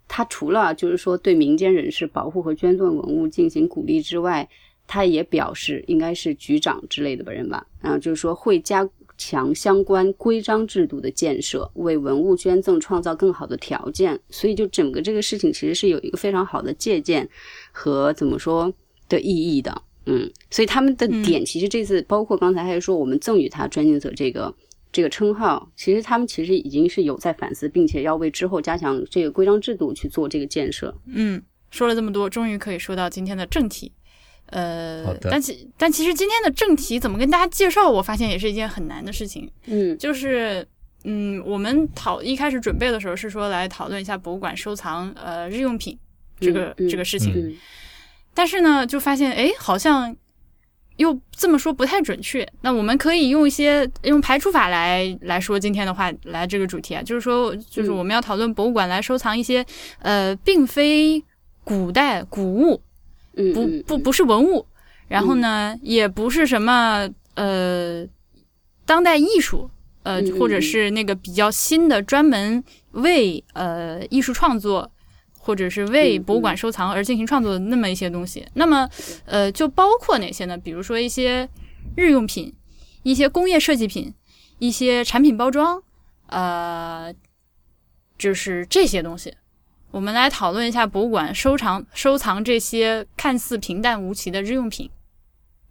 [0.08, 4.48] 他除了就是说对民间人士保护和捐赠文物进行鼓励之外，
[4.88, 14.20] 他也表示应该是局长之类的人吧，然后就是说会加强相关规章制度的建设，为文物捐赠创造更好的条件。
[14.30, 17.30] 所以就整个这个事情其实是有一个非常好的借鉴
[17.72, 18.74] 和怎么说
[19.08, 24.54] 的意义的，嗯，所以他们的点其实这次包括刚才还说我们赠予他专精者这个。
[24.92, 30.96] 这个称号，其实他们其实已经是有在反思，并且要为之后加强这个规章制度去做这个建设。
[31.06, 33.92] 嗯，说了这么多，终于可以说到今天的正题。
[34.48, 39.48] 呃，但其但其实今天的正题怎么跟大家介绍，我发现也是一件很难的事情。
[39.68, 40.68] 嗯，就是
[41.04, 45.96] 嗯，我们讨一开始准备的时候是说来讨论一下博物馆收藏呃日用品
[46.40, 47.56] 这个这个事情，
[48.34, 50.16] 但是呢，就发现哎，好像。
[51.00, 59.66] 又这么说不太准确，那我们可以用一些用排除法来来说今天的话来这个主题啊，就是说，就是我们要讨论博物馆来收藏一些
[60.00, 61.24] 呃，并非
[61.64, 62.82] 古代古物，
[63.54, 64.66] 不不不是文物，
[65.08, 68.06] 然后呢，也不是什么呃
[68.86, 69.72] 当代艺术，
[70.04, 74.92] 呃或者是那个比较新的专门为呃艺术创作。
[75.50, 78.88] 或者是为博物馆收藏而进行创作的那么一些东西，那么，
[79.26, 80.56] 呃，就包括哪些呢？
[80.56, 81.50] 比如说一些
[81.96, 82.54] 日用品、
[83.02, 84.14] 一些工业设计品、
[84.60, 85.82] 一些产品包装，
[86.28, 87.12] 呃，
[88.16, 89.34] 就是这些东西。
[89.90, 94.88] 我们来讨论一下博物馆收藏收藏这些看似平淡无奇的日用品。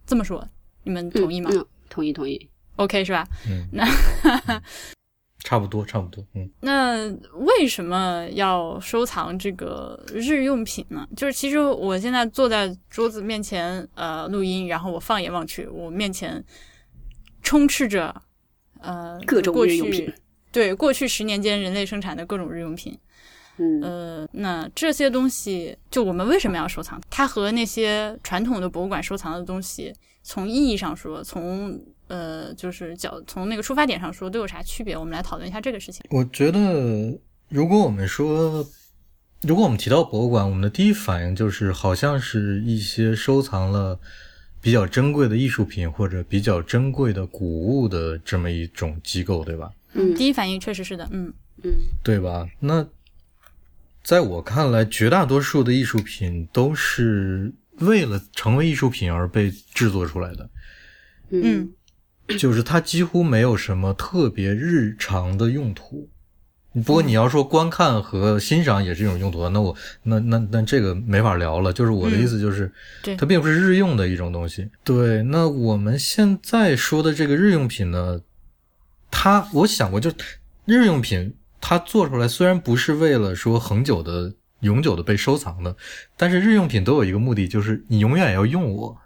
[0.05, 0.45] 这么说，
[0.83, 1.49] 你们同意吗？
[1.89, 2.49] 同意，同意。
[2.75, 3.25] OK，是吧？
[3.47, 3.65] 嗯。
[3.71, 3.87] 那。
[5.43, 6.49] 差不多，差不多，嗯。
[6.59, 11.07] 那为什么要收藏这个日用品呢？
[11.15, 16.43] 就是其实我现在坐在桌子面前，呃，录音，然后我放眼望去，我面前
[17.41, 18.13] 充斥着
[18.81, 20.13] 呃各种日用品，
[20.51, 22.99] 对，过去十年间人类生产的各种日用品。
[23.61, 27.01] 嗯，呃，那这些东西，就我们为什么要收藏？
[27.09, 31.77] 它和那些传统的博物馆收藏的东西，从意义上说，从
[32.09, 34.97] 呃，就是角从那个出发点上说都有啥区别？
[34.97, 36.03] 我们来讨论一下这个事情。
[36.09, 37.17] 我觉得，
[37.49, 38.67] 如果我们说，
[39.43, 43.99] 如果我们提到博物馆，我们的第一反应就是好像是一些收藏了
[44.59, 49.71] 比较珍贵的艺术品或者比较珍贵的古物的这么一种机构，对吧？
[49.93, 51.31] 嗯，第一反应确实是的，嗯
[51.63, 51.71] 嗯，
[52.03, 52.49] 对吧？
[52.59, 52.87] 那
[54.03, 60.49] 在我看来，绝大多数的艺术品都是为了成为艺术品而被制作出来的。
[61.29, 61.71] 嗯。
[62.37, 66.07] 就是它几乎没有什么特别日常的用途，
[66.85, 71.73] 不过你要说观看和欣赏也是一种用途，那我那那那这个没法聊了。
[71.73, 72.71] 就是我的意思就是，
[73.17, 74.69] 它并不是日用的一种东西。
[74.83, 78.21] 对，那我们现在说的这个日用品呢，
[79.09, 80.11] 它我想过，就
[80.65, 85.75] 日用品它做出来虽然不是为了说恒久的、永久的被收藏的，
[86.15, 88.97] 但是日用品都有一个目的，就是你永远要用我。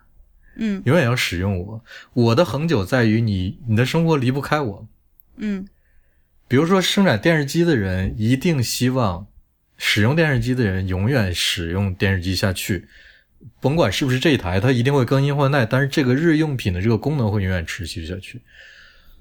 [0.55, 1.83] 嗯，永远要使用我。
[2.13, 4.87] 我的恒久在于你，你的生活离不开我。
[5.37, 5.67] 嗯，
[6.47, 9.25] 比如说生产电视机的人，一定希望
[9.77, 12.87] 使用电视机的人永远使用电视机下去，
[13.59, 18.41] 甭管是不是这一台，它一定会更新换代，但是这个日用品的这个功能会永远持续下去。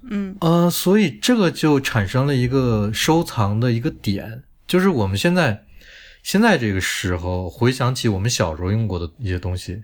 [0.03, 5.65] 嗯呃，所以这个就产生了一个收藏的一个点，就是我们现在
[6.21, 9.83] 现在这个时候回想起我们小时候用过的一些东西。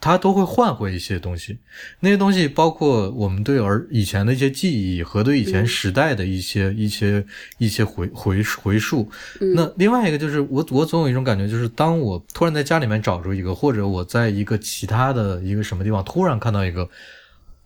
[0.00, 1.58] 它都会换回一些东西，
[2.00, 7.24] 那些东西包括我们对儿以前的一些记忆和对以前时代的一些一些
[7.58, 9.10] 一些回回回溯。
[9.54, 16.88] 那另外一个就是我我总有一种感觉，就是当我突然在家里面找出一个，或者我在一个其他的一个什么地方突然看到一个，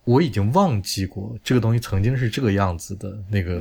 [0.03, 3.61] 我已经忘记过这个东西曾经是这个样子的那个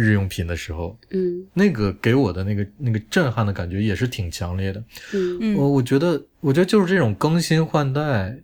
[0.00, 4.82] 日用品的时候，嗯，那个给我的那个那个震撼的感觉也是挺强烈的。
[5.12, 8.38] 嗯，我我觉得，我觉得就是这种更新换代，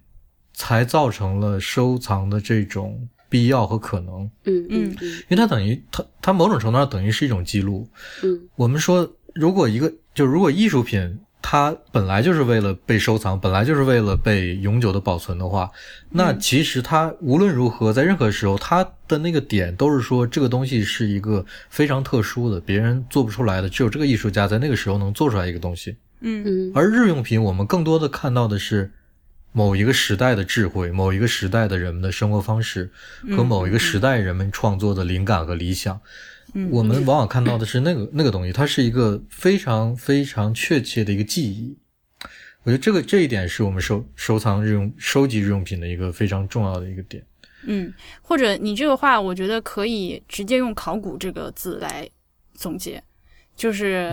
[0.52, 4.28] 才造成了收藏的这种必要和可能。
[4.44, 7.88] 嗯嗯，因为它等于它它某种程度上等于是一种记录。
[8.24, 11.20] 嗯，我们说，如果一个就如果艺术品。
[11.46, 15.70] 它本来就是为了被收藏，本来就是为了被永久的保存的话，
[16.08, 25.94] 那其实它无论如何，在任何时候，它的那个点都是说这个东西是一个非常特殊的，别人做不出来的，只有这个艺术家在那个时候能做出来一个东西。
[26.22, 26.72] 嗯嗯。
[26.74, 28.90] 而日用品，我们更多的看到的是
[29.52, 32.90] 某一个时代的智慧，某一个时代的人们的生活方式
[33.36, 36.00] 和某一个时代人们创作的灵感和理想。
[36.70, 41.76] 我们往往看到的是那个那个东西，它是一个非常非常确切的一个记忆。
[42.62, 47.22] 我觉得这个这一点是我们收收藏日用收集日用品的一个非常重要的一个点。
[47.64, 52.08] 嗯，或者你这个话，我觉得可以直接用“考古”这个字来
[52.54, 53.02] 总结，
[53.56, 54.10] 就是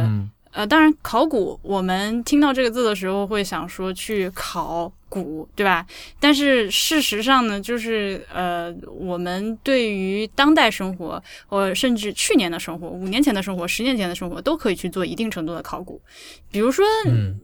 [0.51, 4.91] 呃，当然考古，我们听到这个字的时候会想说去考。
[5.11, 5.85] 古对吧？
[6.19, 16.01] 但是事实上呢，就是呃，我们对于当代生活，或甚至去年的生活、五年前的生活、十年前的生活，都可以去做一定程度的考古。
[16.49, 17.39] 比如说，嗯，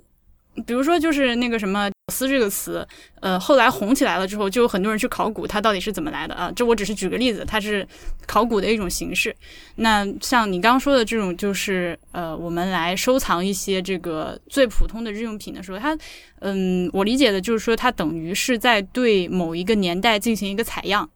[0.65, 1.91] 比如说就是那个什么。
[2.09, 2.87] 丝这个词，
[3.19, 6.49] 呃，后来红起来了之后，就有很多人去考古它到底是怎么来的啊。
[6.55, 7.85] 这我只是举个例子，它是
[8.25, 9.35] 考古的一种形式。
[9.75, 15.97] 那像你刚刚说的这种，就是呃，我们来收藏一些这个最普通的日用品的时候，它，
[16.39, 21.09] 嗯，我理解的就是说，它等于是在对某一个年代进行一个采样。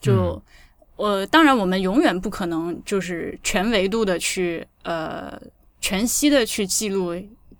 [0.00, 0.42] 就，
[0.96, 5.40] 呃，当然我们永远不可能就是全维度的去，呃，
[5.80, 7.14] 全息的去记录。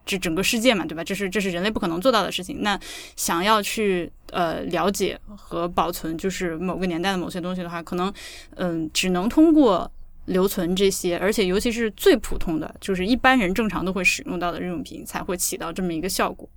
[0.06, 1.02] 这整个世界嘛，对吧？
[1.02, 2.62] 这是这是人类不可能做到的事情。
[2.62, 2.78] 那
[3.16, 8.10] 想要去呃了解和保存，就是某个年代的某些东西的话，可能
[8.54, 9.90] 嗯，只能通过
[10.26, 16.48] 留存这些，而且尤其是最普通的，就是一般人正常都会使用到的日用品，才会起到这么一个效果。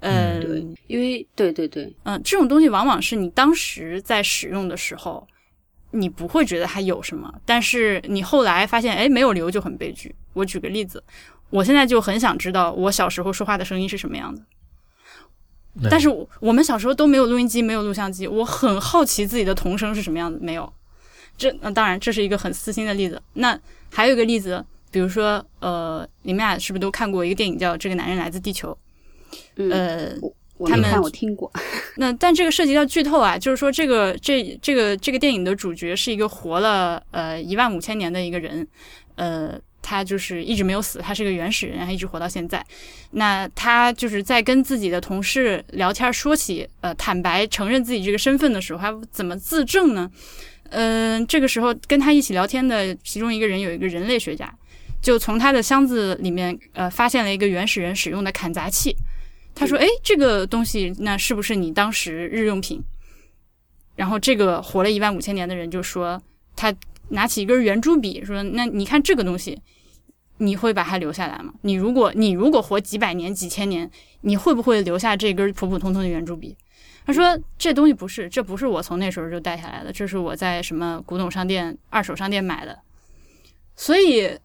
[0.00, 5.28] 嗯，对，因为对对对，嗯，这种东西往往是你当时在使用的时候，
[5.90, 10.14] 你不会觉得它有什么，但是你后来发现，哎，没有留就很悲剧。
[10.32, 11.02] 我举个例子。
[11.50, 16.08] 我现在就很想知道我小时候说话的声音是什么样的，但是
[16.40, 20.38] 我们小时候都没有录音机，没有录像机，我很好奇自己的童声是什么样子。
[20.42, 20.72] 没有，
[21.36, 23.22] 这那当然这是一个很私心的例子。
[23.34, 23.58] 那
[23.90, 28.76] 还有一个例子，比如说，呃，你们俩是不是都看过一个电影叫《这个男人来自地球》？
[29.70, 30.10] 呃，
[30.66, 31.50] 他们我听过。
[31.96, 38.66] 那但这个涉及到剧透啊，就是说这个这这个这个电影的主角是一个活了呃一万五千年的一个人，
[39.14, 39.58] 呃。
[39.88, 42.62] 他就是一直没有死，他是个原始人，还一直活到现在。
[43.12, 50.10] 那他就是在跟自己的同事聊天，说起呃坦白承认自己这个身份的时候，他怎么自证呢？
[50.68, 54.52] 嗯，这个时候跟他一起聊天的其中一个人有一个人类学家，
[55.00, 58.94] 就从他的箱子里面呃发现了一个原始人使用的砍砸器。
[59.54, 62.78] 他说：“哎，这个东西那是不是你当时日用品？”
[63.96, 66.20] 然后这个活了一万五千年的人就说
[66.54, 66.74] 他。
[67.10, 69.58] 拿起一根圆珠笔，说：“那你看这个东西，
[70.38, 71.52] 你会把它留下来吗？
[71.62, 73.88] 你如果你如果活几百年、几千年，
[74.22, 76.56] 你会不会留下这根普普通通的圆珠笔？”
[77.06, 82.78] 他说：“这东西不是，这不是我从那时候就带下来的，这是我在什么古董商店、二手商店买的。
[83.76, 84.38] 所以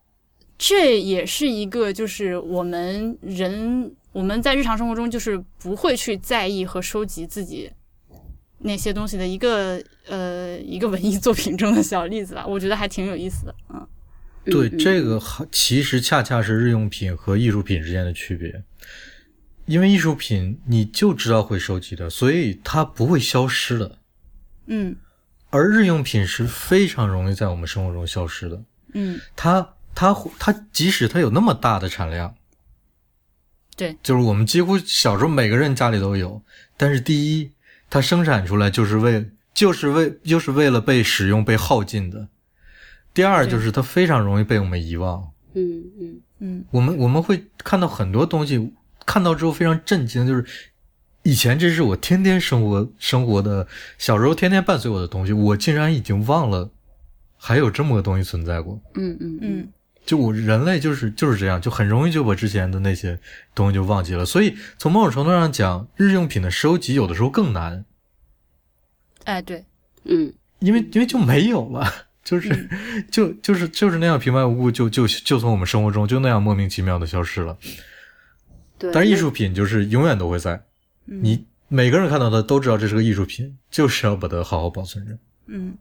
[0.58, 7.72] 这也是一个，就是我们人我们在日常生活中就是不会去在意和收集自己。”
[8.66, 13.54] 那些东西的一个呃一个文艺作品中的小例子吧，我觉得还挺有意思的。
[13.68, 13.86] 嗯，
[14.46, 18.64] 对，这个其实恰恰是日用品和艺术品之间的区别，
[19.66, 24.00] 因为艺术品你就知道会收集的，所以它不会消失的。
[24.68, 24.96] 嗯，
[25.50, 28.64] 而日用品是非常容易在我们生活中消失的。
[28.94, 32.36] 嗯，它它它即使它有那么大的产量，
[33.76, 36.41] 对，就是我们几乎小时候每个人家里都有，
[36.78, 37.52] 但是第一。
[37.89, 42.28] 它生产出来就是为就是为就是为了被使用被耗尽的。
[43.14, 45.32] 第二就是它非常容易被我们遗忘。
[45.53, 46.66] 嗯嗯嗯。
[46.72, 48.74] 我们我们会看到很多东西，
[49.05, 50.45] 看到之后非常震惊，就是
[51.22, 56.72] 以前这是我天天生活生活的，小时候天天伴随我的东西，我竟然已经忘了
[57.38, 58.82] 还有这么个东西存在过。
[58.95, 59.68] 嗯嗯嗯，
[60.05, 63.20] 就我人类就是就是这样，就很容易就把之前的那些
[63.53, 64.26] 东西就忘记了。
[64.26, 67.86] 所以从某种程度上讲，日用品的收集有的时候更难。
[69.26, 69.64] 哎，对，
[70.03, 71.88] 嗯，因为因为就没有了，
[72.24, 72.69] 就是
[73.11, 77.57] 就就是就是那样平白无故就就就从我们生活中就那样莫名其妙的消失了。
[78.80, 80.63] 对，但是艺术品就是永远都会在。
[81.05, 85.17] 你每个人看到的都知道这是个艺术品，就是要把它好好保存着。
[85.47, 85.78] 嗯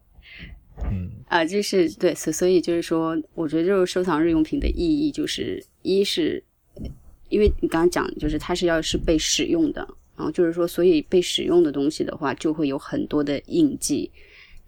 [0.90, 6.43] 嗯啊，就是对，所所以就是说，我觉得就是收藏日用品的意义，就是一是，
[7.28, 9.80] 因为你刚刚讲，就是它是要是被使用的，
[10.16, 14.11] 然后就是说，所以被使用的东西的话，就会有很多的印记，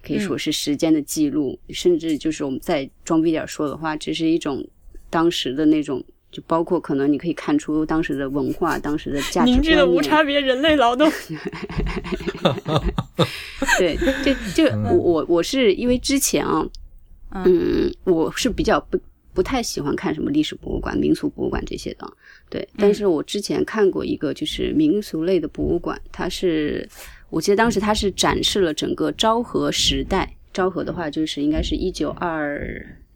[0.04, 4.66] 可以说是时间的记录，甚至就是我们再装逼点说的话，这是一种
[5.08, 6.04] 当时的那种。
[6.34, 11.08] 就包括可能你可以看出当时的文化、当时的价值凝聚的无差别人类劳动。
[13.78, 16.68] 对，这这我我我是因为之前啊，
[17.44, 18.98] 嗯，我是比较不
[19.32, 22.12] 不太喜欢看什么历史博物馆、民俗博物馆这些的。
[22.50, 26.84] 对，但是我之前看过一个就是民俗类的博物馆，它是
[27.34, 30.36] 我记得当时它是展示了整个昭和时代。
[30.52, 32.64] 昭和的话，就是应该是一九二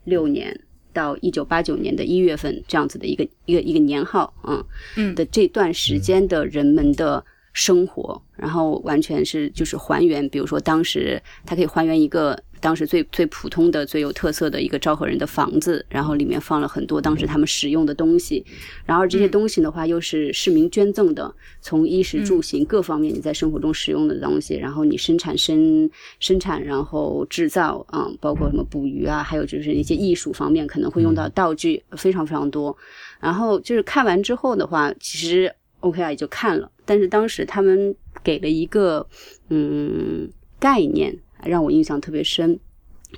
[0.05, 0.61] 六年。
[0.93, 4.65] 到一九八九年的一月份这样子的一个一个一个年号啊，
[4.97, 12.37] 嗯的这段时间的人们的生活，然后完全是就是还原，比如说当时它可以还原一个。
[12.61, 18.45] 当时最最普通的、最有特色的一个昭和人的房子，然后里面放了很多当时他们使用的东西，
[18.85, 25.89] 然后这些东西的话又是市民捐赠的，从衣食住行各方面你在生活中使用的东西，然后你生产生
[26.21, 32.77] 生产，然后制造啊，包括什么捕鱼啊，还有就是一些艺术方面可能会用到道具非常非常多，
[33.21, 39.07] 然后就是看完之后的话，其实 OK 啊也就看了，但是当时他们给了一个
[39.49, 40.29] 嗯
[40.59, 41.17] 概念。
[41.49, 42.59] 让我印象特别深，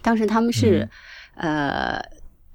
[0.02, 0.88] 当时他们是，
[1.34, 2.00] 呃，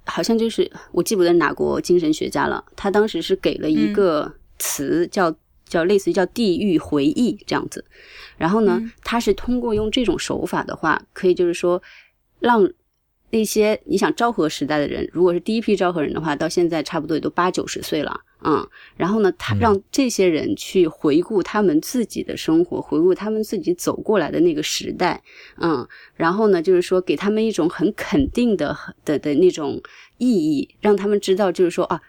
[0.05, 5.35] 好像就是我记不得哪国精神学家了，他当时是给了一个词叫
[5.67, 7.83] 叫类似于叫地狱回忆这样子，
[8.37, 11.83] 然后呢，他是通过用这种手法的话，可以就是说
[12.39, 12.69] 让。
[13.35, 18.65] 那些你想昭和时代的人，如果是第一批昭和人的话，到现在差不多也都八九十岁了，嗯，
[18.95, 25.21] 然后呢，他让这些人去回顾他们自己的生活，回顾他们自己走过来的那个时代，
[25.59, 28.73] 嗯，然后呢，就是说给他们一种很肯定的
[29.03, 29.81] 的的那种
[30.17, 32.01] 意义，让他们知道，就是说啊。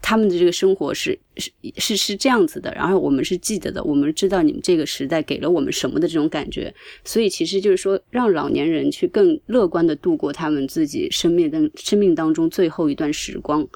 [0.00, 6.72] 他们的这个生活是是是是这样子的，然后我们是记得的，我们知道你们这个时代给了我们什么的这种感觉，
[7.04, 13.66] 所以其实就是说，让老年人去更乐观的度过他们自己生命当生命当中最后一段时光。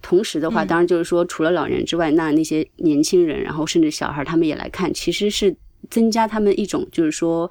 [0.00, 5.54] 同时的话，当然就是说，除了老人之外，那那些年轻人，然后甚至小孩，他们也来看，其实是
[5.90, 7.50] 增加他们一种就是说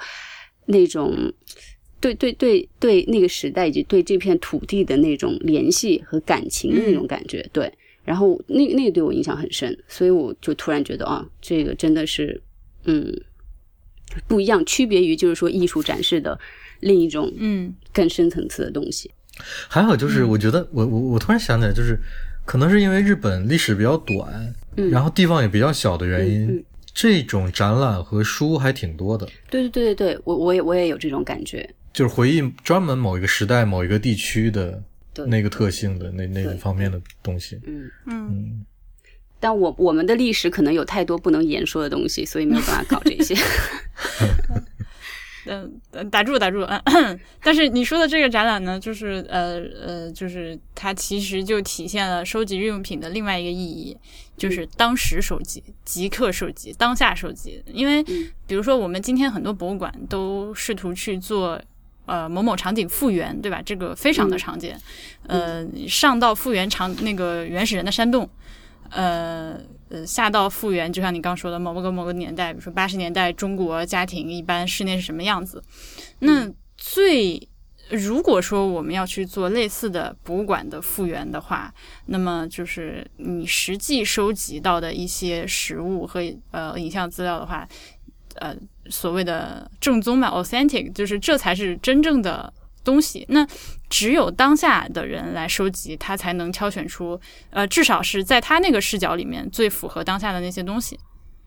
[0.66, 1.32] 那种
[2.00, 7.72] 对对对对那个时代以及对这片土地的那种联系和感情的那种感觉，对。
[8.04, 12.42] 然后那那个对我印象很深，所以我就突然觉得啊，这个真的是
[12.86, 13.16] 嗯
[14.28, 16.38] 不一样，区别于就是说艺术展示的
[16.80, 19.12] 另一种嗯更深层次的东西。
[19.68, 21.98] 还好就是我觉得我我我突然想起来，就是
[22.46, 24.54] 可能是因为日本历史比较短，
[24.92, 29.26] 然后地方也比较小的原因，这种展览和书还挺多的。
[29.50, 34.84] 对对对对对，我我也我也有这种感觉，就是回忆专门某一个时代、某一个地区的。
[35.28, 38.66] 那个特性的那那个方面的东西，嗯嗯，
[39.40, 43.36] 但我我们的历史可能有太多不能言说的东西，所以没有办法搞这些。
[45.48, 45.82] 嗯，
[46.12, 53.98] 打住打住，嗯，但是你说的这个展览呢，就是呃呃，就是它其实就体现了收集日用品的另外一个意义，
[54.38, 57.62] 就是当时收集、即刻收集、当下收集。
[57.66, 58.04] 因为
[58.46, 61.60] 比如说，我们今天很多博物馆都试图去做。
[62.12, 63.62] 呃，某某场景复原，对吧？
[63.66, 64.78] 这个非常的常见。
[65.28, 68.30] 呃，上到复原场那个原始人的山洞，
[68.90, 69.58] 呃
[69.88, 75.64] 呃，下到复原，就像你刚说的某个某个年代，比如说八十年代中国家庭一般室内是什么样子。
[76.20, 77.48] 那最
[77.90, 81.74] 如果说我们要去做类似的博物馆的复原的话，
[82.08, 86.20] 那么就是你实际收集到的一些实物和
[86.52, 87.66] 呃影像资料的话。
[88.36, 88.56] 呃，
[88.90, 92.52] 所谓的正宗嘛，authentic，就是这才是真正的
[92.84, 93.26] 东西。
[93.30, 93.46] 那
[93.90, 97.20] 只有当下的人来收集，他才能挑选出，
[97.50, 101.00] 呃，至少是在他那个视角里面最符合当下的那些东西。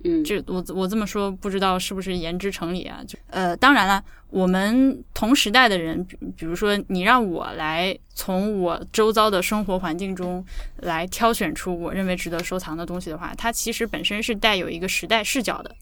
[0.07, 3.01] 嗯，这我我这么说，不知道是不是言之成理啊？
[3.09, 10.45] 就呃，当然了，我们同时代的人，比比如说你让我来从我周遭的生活环境中
[10.83, 15.75] 来挑选出我认为值得收藏的东西的话，它其实本身是带有一个时代视角的。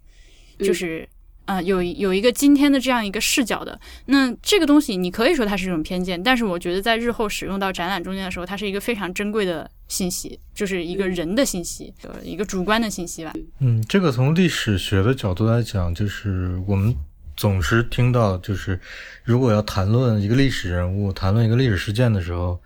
[0.62, 1.08] 就是
[1.44, 3.78] 啊，有有一个今天的这样一个视角的。
[4.06, 11.92] 那这个东西你可以说它是一种偏见，但是我觉得在日后使用到展览中间的时候，它是一个非常珍贵的信息，就是一个人的信息，
[12.22, 13.32] 一个主观的信息吧。
[13.58, 16.94] 嗯，这个从历史学的角度来讲，就是我们
[17.36, 18.80] 总是听到，就是
[19.24, 22.60] 如果要谈论一个历史人物、谈论一个历史事件的时候，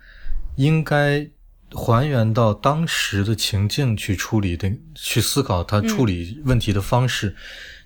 [0.55, 1.27] 应该。
[1.71, 7.35] 还原到当时的情境去处理的，去思考他处理问题的方式，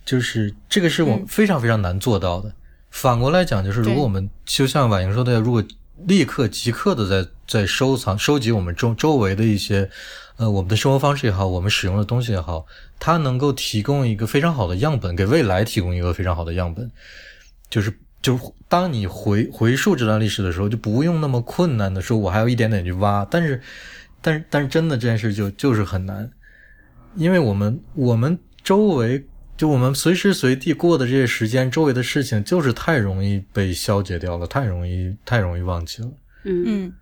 [0.06, 2.54] 就是这个是我非常非常难做到的。
[2.89, 5.64] 反过来讲，就是如果我们就像婉莹说的，如果
[6.08, 9.89] 立刻即刻的在在收藏收集我们周周围的一些
[10.38, 12.66] 呃我们的生活方式也好，我们使用的东西也好，
[12.99, 16.91] 它能够提供一个非常好的样本，给未来提供一个非常好的样本，
[17.70, 17.93] 就是。
[18.22, 23.26] 就当你回回溯这段历史的时候，就不用那么困难的说，我还有一点点去挖。
[23.32, 23.60] 但是，
[24.22, 26.30] 但是，但是，真的这件事就就是很难，
[27.16, 29.26] 因为我们我们周围
[29.62, 36.12] 就我们随时随地过的这些时间，周围的事情就是太容易被消解掉了，太容易太容易忘记了。
[36.45, 36.93] 嗯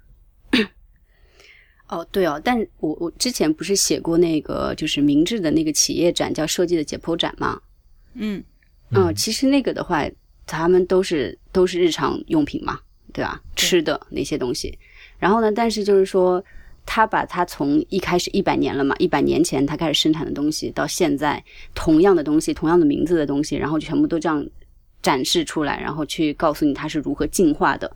[0.52, 0.68] 嗯。
[1.88, 7.62] 哦，对哦，但我我之前不是写过那个就是明治的那个企业展，叫设计的解剖展吗？
[8.16, 8.44] 嗯
[8.92, 10.06] 嗯，其实那个的话。
[10.52, 12.80] 他们都是都是日常用品嘛，
[13.14, 13.40] 对吧？
[13.56, 14.80] 吃的那些东西，
[15.20, 15.52] 然后呢？
[15.52, 16.44] 但是就是说，
[16.92, 21.44] 他把他从一开始一百年了嘛，一百年前他开始生产的东西，到现在
[21.76, 24.44] 同样的东西，同样的名字的东西，然后全部都这样
[25.04, 27.96] 展示出来，然后去告诉你它是如何进化的。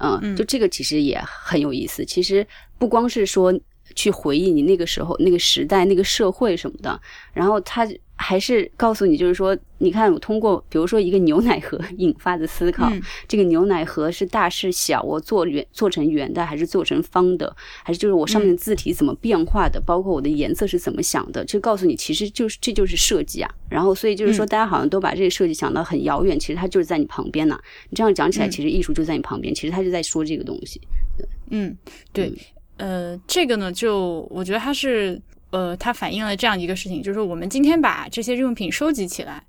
[0.00, 2.04] 嗯，就这个其实也很有意思。
[2.04, 2.44] 其实
[2.78, 3.54] 不光是说
[3.94, 7.00] 去回忆你那个时候、那个时代、那个社会什么的，
[7.32, 7.88] 然后他。
[8.22, 12.90] 还是告诉你，就是说，你看我通过，比如说一个牛奶盒引发的思考，
[13.26, 23.50] 这个牛奶盒是大是小，我做圆做成圆的，还是做成方的，还是就是我上面的字体怎么变化的，包括我的颜色是怎么想的，就告诉你，其实就是这就是设计啊。
[23.68, 27.58] 然后，所以就是说，大家好像都把这个设计想到很遥远，其实它就是在你旁边呢。
[27.90, 30.80] 你这样讲起来，其实艺术就在你旁边，其实他就在说这个东西。
[31.18, 31.76] 对，嗯，
[32.12, 32.32] 对，
[32.76, 35.20] 呃，这个呢，就我觉得它是。
[35.52, 39.42] 呃，它反映了这样一个事情，就是我们今天把这些日用品收集起来。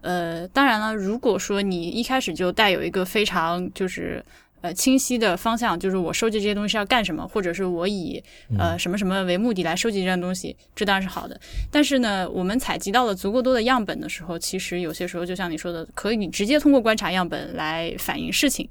[0.00, 4.24] 呃，当然了，如果说你一开始就带有一个非常就是
[4.60, 8.22] 呃清晰的方向，就是我收集这些东西是要干什么，或者是我以
[8.56, 11.38] 呃什么什么为目的来收集这样东西，这当然是好的。
[11.68, 18.68] 但是呢，我们采集到了足够多的样本的时候，其实有些时候就像你说的，可以直接通过观察样本来反映事情。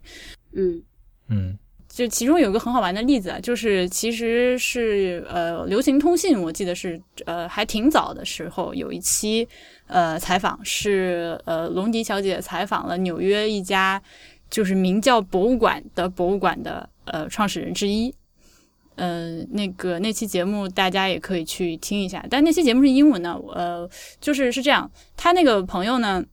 [0.54, 0.82] 嗯
[1.28, 1.58] 嗯。
[1.98, 9.48] 就其中有一个很好玩的例子啊，就是其实是呃流行通信，我记得是呃还挺早的时候有一期
[9.88, 14.00] 呃采访，是呃龙迪小姐采访了纽约一家
[14.48, 18.14] 就是名叫博物馆的博物馆的呃创始人之一，
[18.94, 23.90] 呃那个那期节目大家也可以去听一下，但那期节目是英文的，呃
[24.22, 26.24] 就是是这样，他那个朋友呢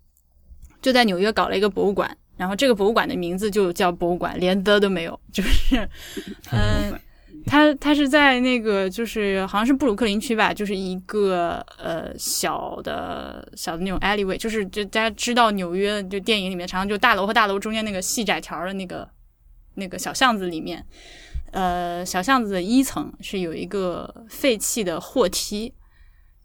[0.83, 2.15] 就在纽约搞了一个博物馆。
[2.37, 5.89] 然后这个博物馆的名字就叫博物馆，连的都没有，就是，
[6.51, 6.99] 嗯，
[7.47, 19.09] 它它是在那个就是好像是布鲁克林区吧，就是一个呃小的小的那种 alleyway，就是就大家知道纽约就电影里面常常就大楼和大楼中间那个细窄条的那个
[19.75, 20.85] 那个小巷子里面，
[21.53, 25.73] 呃小巷子的一层是有一个废弃的货梯，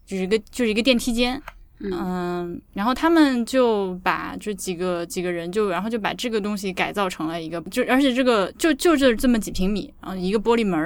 [0.06, 1.42] 就是一个就是一个电梯间。
[1.82, 10.78] 嗯，然后他们就把这几个几个人就，然后就把这个东西改造成了一个，就而且这个就就这这么几平米，然后一个玻璃门，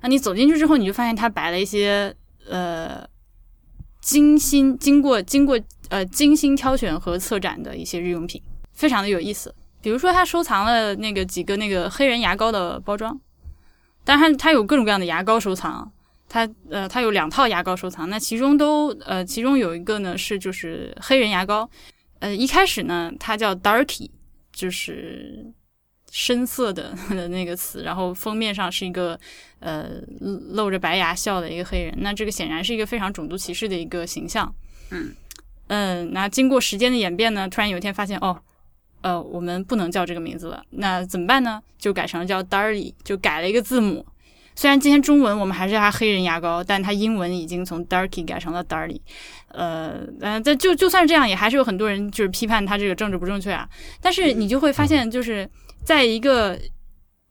[0.00, 2.14] 啊，你走进去之后，你就发现他摆了一些
[2.48, 3.06] 呃
[4.00, 8.40] 精心经过经过呃精心挑选和策展的一些日用品，
[8.72, 9.54] 非常的有意思。
[9.82, 13.20] 比如说他收藏了那个几个那个黑人牙膏的包装，
[14.02, 15.92] 但是他他有各种各样的牙膏收藏。
[16.28, 21.68] 他呃，他有两套牙膏收藏，那其中都呃，其中有一个呢是就是黑人牙膏，
[22.18, 24.10] 呃，一开始呢它叫 Darky，
[24.52, 25.50] 就是
[26.10, 29.18] 深色的 的那个词，然后封面上是一个
[29.60, 29.88] 呃
[30.50, 34.54] 露着白牙笑的一个黑人，那这个显然是一个非常种族歧视的一个形象，
[34.90, 35.14] 嗯
[35.68, 38.38] 嗯，那经过时间的演变呢，突然有一天发现哦，
[39.00, 41.62] 呃，我们不能叫这个名字了，那怎么办呢？
[41.78, 44.04] 就改成了叫 Darly，就改了一个字母。
[44.58, 49.00] 虽然今天中文我们还是它黑人牙膏，但它英文已经从 Darky 改成了 Darly，
[49.52, 53.68] 呃，呃，但就就算是这样，也还是有很多人就是批判它这个政治不正确啊。
[54.00, 55.48] 但是你就会发现，就是
[55.84, 56.58] 在一个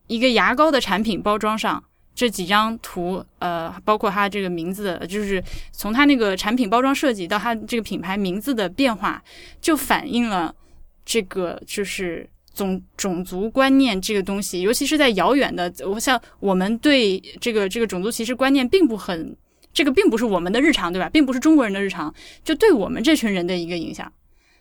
[0.07, 1.83] 一个牙膏的产品包装上，
[2.15, 9.21] 这几张图，呃，包括它这个名字，就是从它那个产品包装设计到它这个品牌名字的变化，
[9.59, 10.55] 就反映了
[11.03, 12.29] 这个就是。
[12.57, 19.37] 种种族观念这个东西，尤其是在遥远的，我像我们对这个这个种族歧视观念并不很，
[19.71, 21.07] 这个并不是我们的日常，对吧？
[21.07, 24.11] 并不是中国人的日常，就对我们这群人的一个影响。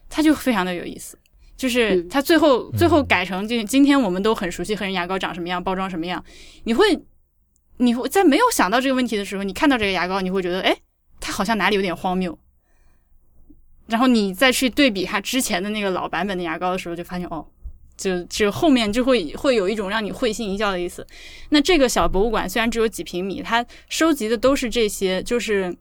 [0.09, 1.18] 它就非常的有意思。
[1.57, 6.22] 就是它最后最后改成就今天我们都很熟悉黑人牙膏长什么样，包装什么样。
[6.64, 6.84] 你会
[7.78, 10.76] 你会在没有想到这个问题的时候，你看到这个牙膏，你会觉得哎，
[11.18, 12.38] 它好像哪里有点荒谬。
[13.86, 17.47] 然后你再去对比它之前的那个老版本的牙膏的时候，就发现哦，
[17.97, 21.07] 就就后面就会会有一种让你会心一笑的意思。
[21.51, 25.76] 那这个小博物馆虽然只有几平米，它收集的都是这些，就是。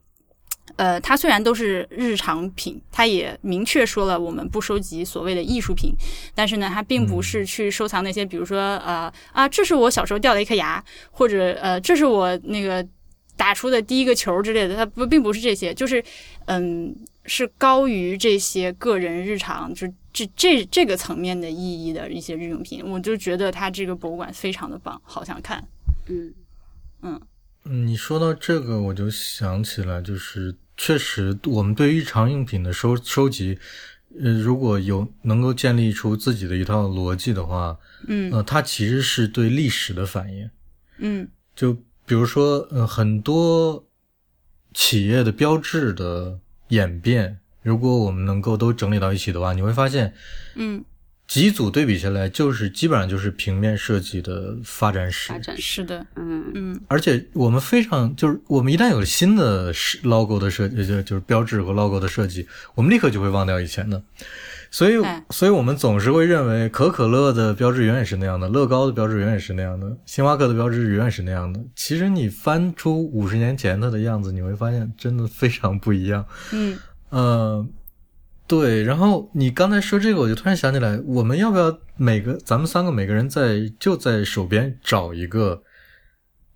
[0.77, 5.93] 呃，它虽然都是日常品，它也明确说了我们不收集所谓的艺术品，
[6.33, 12.85] 但是呢，它并不是去收藏那些，比如说呃啊，这是我小时候掉的一颗牙，或者呃，这是我那个
[13.37, 16.03] 打出的第一个球之类的，它不并不是这些，就是
[16.47, 16.93] 嗯，
[17.25, 25.67] 是高于这些个人日常就这这这个层面的意义的一些日用品，我就觉得它这个博物馆非常的棒，好想看，
[26.07, 26.33] 嗯。
[27.01, 27.21] 嗯。
[27.65, 30.55] 嗯，你说到这个，我就想起来就是。
[30.77, 33.57] 确实，我们对日常用品的收收集，
[34.21, 40.49] 呃，如果有能够建立出自己的一套逻辑的话，嗯，呃，它其实是对历史的反应，
[40.97, 41.73] 嗯，就
[42.05, 43.87] 比如说，呃，很多
[44.73, 50.13] 企业的标志的演变，如果我们能够都整理到一起的话，你会发现，
[50.55, 50.85] 嗯。
[51.27, 55.29] 几组对比下来，就是基本上就是平面设计的发展史。
[55.33, 56.79] 发展是的，嗯嗯。
[56.87, 63.99] 而且我们非常就是，我们一旦有了新的 logo 的设计，就就是标志和 logo 的设计，我们立刻就会忘掉以前的。
[64.69, 64.93] 所以，
[65.31, 71.59] 所以我们总是会认为可口可乐的标志永远是那样的，乐高的标志永远是那样的，星巴克的标志永远是那样的。
[71.75, 76.23] 其实你翻出五十年前它的样子，你会发现真的非常不一样。
[76.51, 76.77] 嗯
[77.09, 77.67] 呃。
[78.47, 85.63] 对，然后你刚才说这个，我就突然想起来，我们要不要每个咱们三个每个人在就在手边找一个，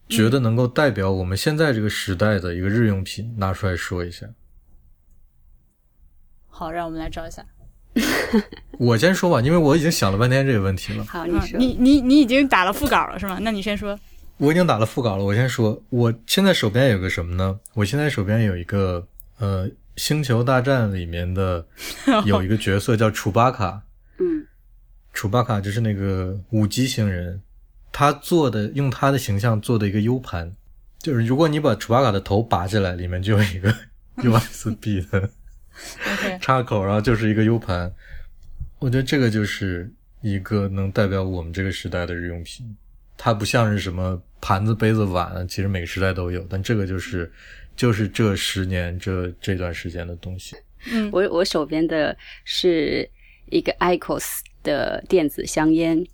[0.08, 4.28] 觉得能够代表我们现在这个时代的一个日用品拿出来说一下？
[6.48, 7.44] 好，让我们来找一下。
[8.78, 11.04] 我先说吧，因为我已经想了半天这个问题了。
[11.06, 11.58] 好，你说。
[11.58, 13.40] 你你你已经打了副稿了是吗？
[13.42, 14.00] 那你先说。
[14.38, 15.82] 我已经打了副稿了，我先说。
[15.90, 17.60] 我现在手边有个什么呢？
[17.74, 19.08] 我现在手边有一个
[19.40, 19.68] 呃。
[20.00, 21.68] 星球大战里面的
[22.26, 23.84] 有一个角色叫楚巴卡，
[24.18, 24.48] 嗯，
[25.12, 27.42] 楚巴卡就是那个五级星人，
[27.92, 30.56] 他做的用他的形象做的一个 U 盘，
[31.00, 33.76] 就是如果你把楚巴卡的头拔下来，里面就有一个
[34.24, 35.30] USB 的
[36.40, 37.94] 插口，然后就是一个 U 盘。
[38.80, 39.92] 我觉得这个就是
[40.22, 42.74] 一个能代表我们这个时代的日用品，
[43.18, 47.30] 它不像是什么盘子、杯子、碗，其实每个时代都有，但这个就是。
[47.80, 50.54] 就是这十年这这段时间的东西。
[50.92, 53.10] 嗯，我我手边的是
[53.46, 56.06] 一个 IQOS 的电子香烟。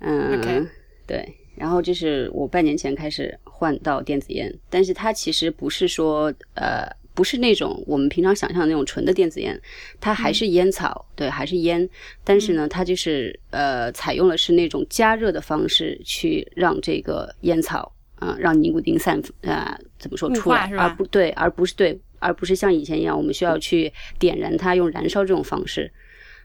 [0.00, 0.66] 嗯，
[1.06, 1.30] 对。
[1.56, 9.60] 然后就是我半年前开始换到电子烟，但是它其实不是说呃不是那种我们平常想象的那种纯的电子烟，
[10.00, 11.86] 它还是烟草，对，还是烟。
[12.24, 17.93] 但是呢，它就是呃采用的是那种加热的方式去让这个烟草。
[18.24, 20.70] 嗯，让尼古丁散啊，怎么说出来？
[20.76, 25.90] 而不对，而不是对，而不是像以前一样，我们需要去点燃它，用燃烧这种方式。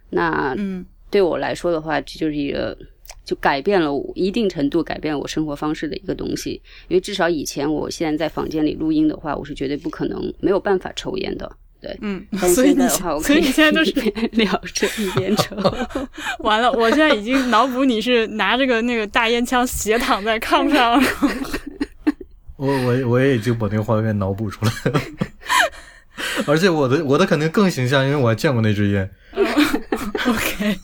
[0.09, 2.77] 那嗯，对我来说的话，这就是一个
[3.23, 6.61] 就改变了我一定程度改变了我生活方式的一个东西。
[6.87, 11.49] 因为至少以前，我现在在房间里录音的话，我是绝对不可能没有办法抽烟的。
[11.81, 13.91] 对，嗯，所以的话，所以你现在都是
[14.33, 15.55] 聊着一边抽。
[16.43, 21.01] 完了，我现在已经脑补你是拿着个那个大烟枪斜躺在炕上。
[22.59, 25.01] 我我我也已经把那个画面脑补出来了，
[26.45, 29.09] 而且我的我的肯定更形象，因为我还见过那支烟。
[30.27, 30.79] OK，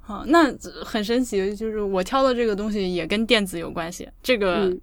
[0.00, 0.52] 好，那
[0.84, 4.08] 很神奇，就是我挑的这个东西也跟电子有关系。
[4.22, 4.74] 这个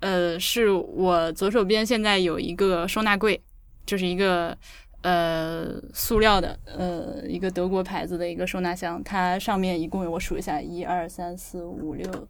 [0.00, 3.40] 呃，是我左手边现在有一个收纳柜。
[3.86, 4.56] 就是一个
[5.02, 12.28] 呃塑料的呃一个德国牌子的一个收纳箱，它上面一共有我数一下，一二三四五六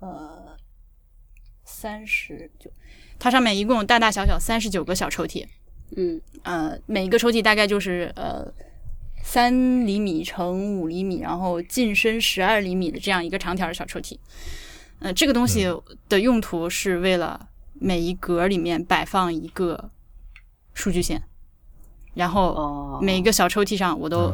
[0.00, 0.55] 呃
[1.66, 2.70] 三十九，
[3.18, 5.46] 它上面一共有大大小小三十九个小抽屉，
[5.96, 6.18] 嗯。
[6.44, 8.46] 呃每一个抽屉大概就是呃
[9.22, 14.16] 三厘米乘五厘米，然后进深十二厘米的这样一个长条的小抽屉，
[15.00, 15.68] 呃这个东西
[16.08, 19.90] 的用途是为了每一格里面摆放一个。
[20.78, 21.22] 数据线，
[22.12, 24.30] 然后每一个小抽屉上，我都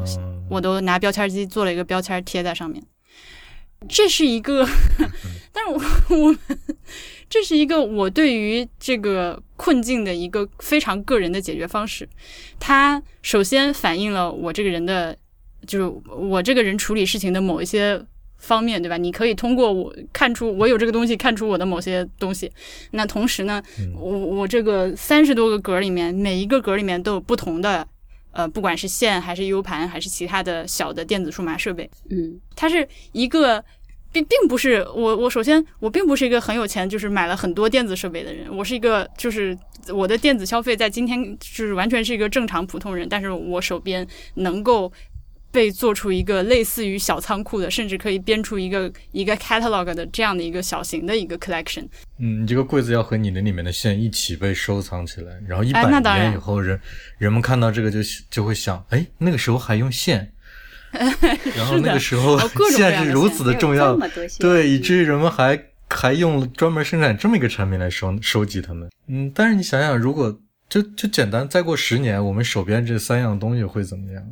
[0.50, 2.82] 我都拿标签机做了一个标签贴在上面。
[3.88, 4.66] 这是一个，
[5.52, 5.78] 但是我
[6.16, 6.36] 我
[7.28, 12.08] 这是一个我对于这个困境的一个非常个人的解决方式。
[12.58, 15.16] 它首先反映了我这个人的，
[15.66, 18.04] 就是我这个人处理事情的某一些。
[18.42, 18.96] 方面对吧？
[18.96, 22.50] 你可以通过我看出我有这个东西，看出我的某些东西。
[22.90, 23.62] 那同时呢，
[23.94, 27.86] 我我这个三十多个格里面，每一个格里面都有不同的
[28.32, 33.64] 呃，不管是线还是 U 盘还是其他的小的电子数码设备，嗯，它是一个
[34.12, 39.56] 并并不是我我首先我并不是一个很有钱，就是买了很多电子设备的人，我是一个就是
[39.92, 44.92] 我的电子消费在今天就是完全是一个正常普通人，但是我手边能够。
[45.54, 51.84] 被做出一个类似于小仓库的，甚至可以编出一个一个 catalog 的这样的一个小型的一个 collection。
[52.18, 56.80] 嗯，你这个柜子要和你的里面的线一起被收藏起来，然后一百年以后，人
[57.18, 57.98] 人们看到这个就
[58.30, 60.31] 就会想，哎，那个时候还用线，
[61.56, 62.38] 然后那个时候
[62.70, 63.98] 线是如此的重要，
[64.38, 68.90] 对，以至于人们还还用专门生产这么一个产品来收收集它们。
[69.08, 70.38] 嗯，但是你想想，如果
[70.68, 74.22] 就就简单，再过十年，我们手边这三样东西会怎么样？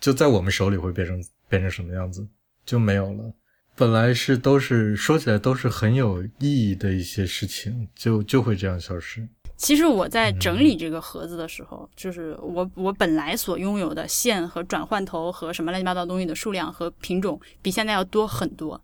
[0.00, 2.26] 就在我们手里会变成变成什么样子
[2.64, 3.32] 就没有了。
[3.74, 9.26] 本来是都是说起来都是很有意义的一些事情，就就会这样消失。
[9.56, 18.82] 其实我在整理这个盒子的时候，就是我我本来所拥有的线和转换头和什么乱七八糟东西的数量和品种比现在要多很多，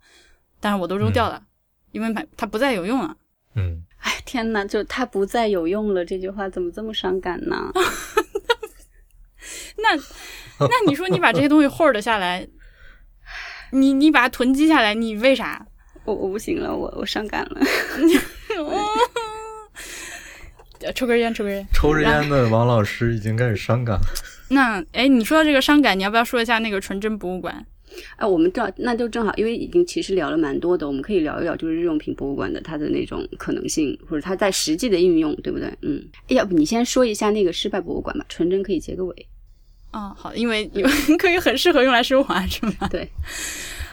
[0.60, 1.42] 但是我都扔掉了，
[1.92, 3.16] 因为买它不再有用了。
[3.54, 7.70] 嗯，哎天哪，就它不再有用了这句话怎么这么伤感呢？
[9.76, 9.96] 那。
[10.60, 12.46] 那你说你把这些东西 hold 下来，
[13.72, 15.66] 你你把它囤积下来，你为啥？
[16.04, 17.58] 我我不行了，我我伤感了。
[20.94, 21.66] 抽根烟，抽根烟。
[21.72, 24.02] 抽着烟的王老师已经开始伤感了。
[24.50, 27.64] 那哎，你说到这个伤感，你要不要说一下那个纯真博物馆？
[28.16, 35.72] 哎，我们正那就正好，因为已经其实聊了蛮多的，我们可以聊一聊，就是日用品博物馆的它的那种可能性，或者它在实际的应用，对不对？
[35.82, 39.26] 嗯，要不你先说一下那个失败博物馆吧，纯真可以结个尾。
[39.92, 40.82] 哦，好，因为你
[41.18, 42.88] 可以很适合用来升华，是吗？
[42.90, 43.08] 对。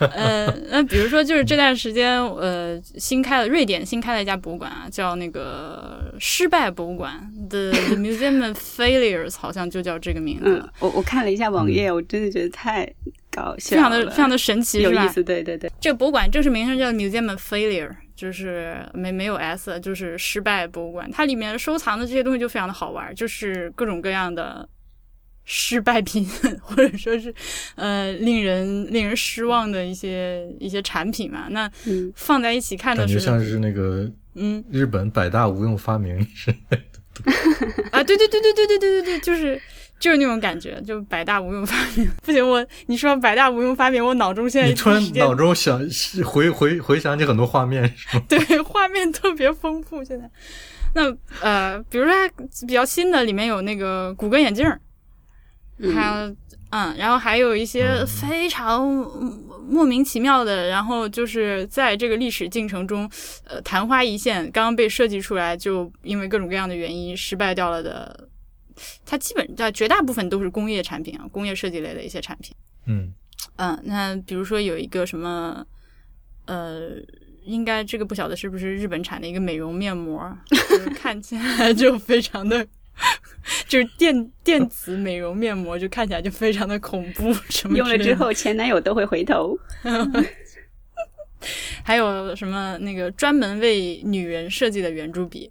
[0.00, 10.44] 呃，那比如说，就是这段时间，呃，新开了瑞典新开了一家博物馆啊，叫那个失败博物馆， The Museum of Failures，好像就叫这个名字。
[10.46, 12.90] 嗯，我我看了一下网页，我真的觉得太
[13.30, 15.22] 搞笑，非常的非常的神奇，有意思。
[15.22, 21.10] 对对对，这个博物馆正式名称叫 Museum of Failure，就是没没有 s，就是失败博物馆。
[21.12, 24.66] 它里面收藏的这些东西就非常的好玩，就是各种各样的。
[25.52, 26.24] 失败品，
[26.62, 27.34] 或者说是，
[27.74, 31.48] 呃，令人令人失望的一些一些产品嘛。
[31.50, 31.68] 那
[32.14, 37.32] 放在一起看的时候，感觉像是那个，嗯，日本百大无用发明之类的。
[37.90, 39.60] 啊，对对对对对对对对对，就是
[39.98, 42.08] 就是那种感觉，就百大无用发明。
[42.22, 45.80] 不行，我你说百大无用发明，我脑中现在你突然脑中想
[46.24, 48.22] 回回回想起很多画面，是吗？
[48.28, 50.04] 对，画面特别丰富。
[50.04, 50.30] 现在，
[50.94, 52.14] 那呃，比如说
[52.68, 54.64] 比较新的，里面有那个谷歌眼镜。
[55.92, 56.32] 它
[56.70, 58.86] 嗯，然后还有一些非常
[59.68, 63.10] 莫名其妙的，然后就是在这个历史进程中，
[63.44, 68.28] 呃，昙花一现，刚刚被设计出来，就因为各种各样的原因失败掉了的。
[69.04, 72.54] 它基本在绝大部分都是工业产品啊，工业设计类的一些产品。
[72.86, 73.12] 嗯
[73.56, 75.66] 嗯，那比如说有一个什么，
[76.46, 76.92] 呃，
[77.44, 80.34] 应该这个不晓得是不是日本产的一个美容面膜，
[80.94, 82.66] 看起来 就非常的。
[83.66, 87.32] 就是电电子美容面膜，就看起来就非常的恐怖。
[87.48, 89.58] 什么用了之 后，前男友都会回头。
[91.82, 95.50] 还有什么那个专门为女人设计的圆珠笔，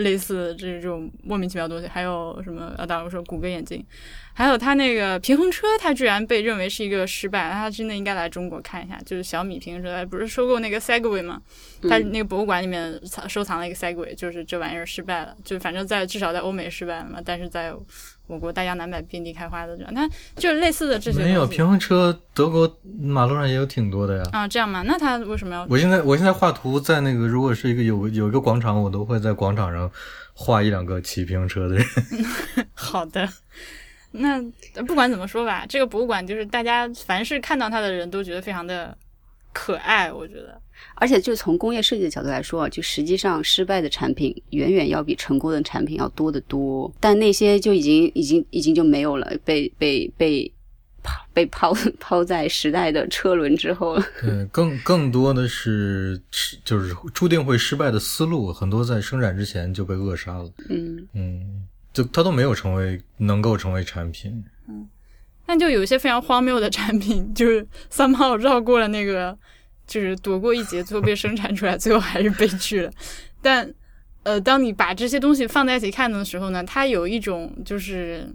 [0.00, 1.88] 类似这种莫名其妙的东西。
[1.88, 2.74] 还有什么？
[2.76, 3.84] 啊，当然说谷歌眼镜。
[4.32, 8.98] 还有它那个平衡车，它居然被认为是一个失败，它真的应该来中国看一下。
[9.04, 11.42] 就是小米平衡车，不是收购那个 Segway 吗？
[11.82, 15.36] 它那个博物馆里面藏收藏了一个 Segway，就是这玩意儿失败了。
[15.44, 17.74] 就反正在至少在欧美失败了嘛，但是在
[18.30, 21.18] 我国大江南北遍地开花的那就是类似的这些。
[21.18, 24.24] 没有平衡车，德国马路上也有挺多的呀。
[24.30, 24.82] 啊，这样吗？
[24.86, 25.66] 那他为什么要？
[25.68, 29.90] 我现在我现在画图，在那个如果是一个有有一个广场，我都会在广场上
[30.32, 31.84] 画一两个骑平衡车的人。
[32.72, 33.28] 好的。
[34.12, 34.42] 那
[34.86, 38.96] 不管怎么说吧，这个博物馆就是大家凡是看到它的人都觉得非常的
[39.52, 40.60] 可爱，我觉得。
[40.94, 46.90] 而且就从工业设计的角度来说，就实际上失败的产品远远要比成功的产品要多得多。
[46.98, 50.50] 但那些就已经已经已经就没有了，被被被
[51.02, 54.04] 抛被抛 抛在时代的车轮之后了。
[54.22, 56.20] 对，更更多的是
[56.64, 60.50] 就是注定会失败的思路，很多在生产之前就被扼杀了。
[60.68, 61.66] 嗯嗯。
[61.92, 64.88] 就它都没有成为能够成为产品，嗯，
[65.50, 69.36] 但就有一些非常荒谬的产品，就是三炮绕过了那个，
[69.84, 72.92] 就是躲过一劫，最后被生产出来，最后还是悲剧了。
[73.42, 73.68] 但
[74.22, 78.32] 呃，当你把这些东西放在一起看的时候呢，它有一种就是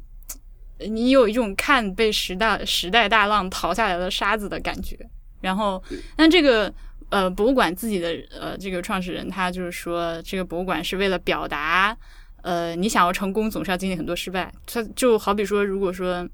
[0.90, 5.00] 你有一种看被时代时代大浪淘下来的沙子的感觉。
[5.40, 5.82] 然后，
[6.18, 6.74] 但这个
[7.08, 11.96] 呃博物馆自己的呃这个创始人他就是说，这个博物馆是为了表达。
[12.42, 14.54] 呃，你想要成功，总是要经历很多失败。
[14.68, 16.30] 他就好比说，如果说，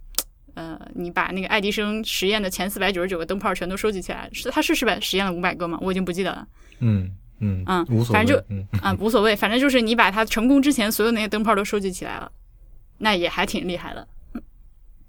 [0.54, 5.78] 呃，你把那个爱迪生实验的前四百九十九个灯泡全都收集起来，是他是失败实验了五百个吗？
[5.82, 6.48] 我已经不记得了。
[6.80, 12.32] 嗯嗯嗯，无所谓，反正就嗯啊无所谓，反正就是你把它成功之前所有那些灯泡都收集起来了，
[13.00, 14.08] 那也还挺厉害的。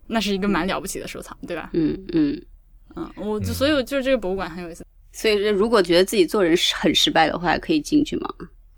[0.06, 1.70] 那是一个蛮了不起的收藏，对吧？
[1.72, 2.42] 嗯嗯
[2.96, 4.84] 嗯，我所以就是这个博物馆很有意思。
[5.12, 8.28] 所以如果觉得自己做人很失败的话，可以进去吗？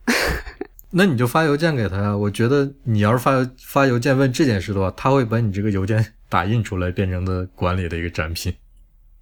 [0.90, 2.16] 那你就发邮件给他呀。
[2.16, 8.52] 我觉得你要是发发邮件问这件事的话，他会把你这个邮件打印出来，变成的管理的一个展品。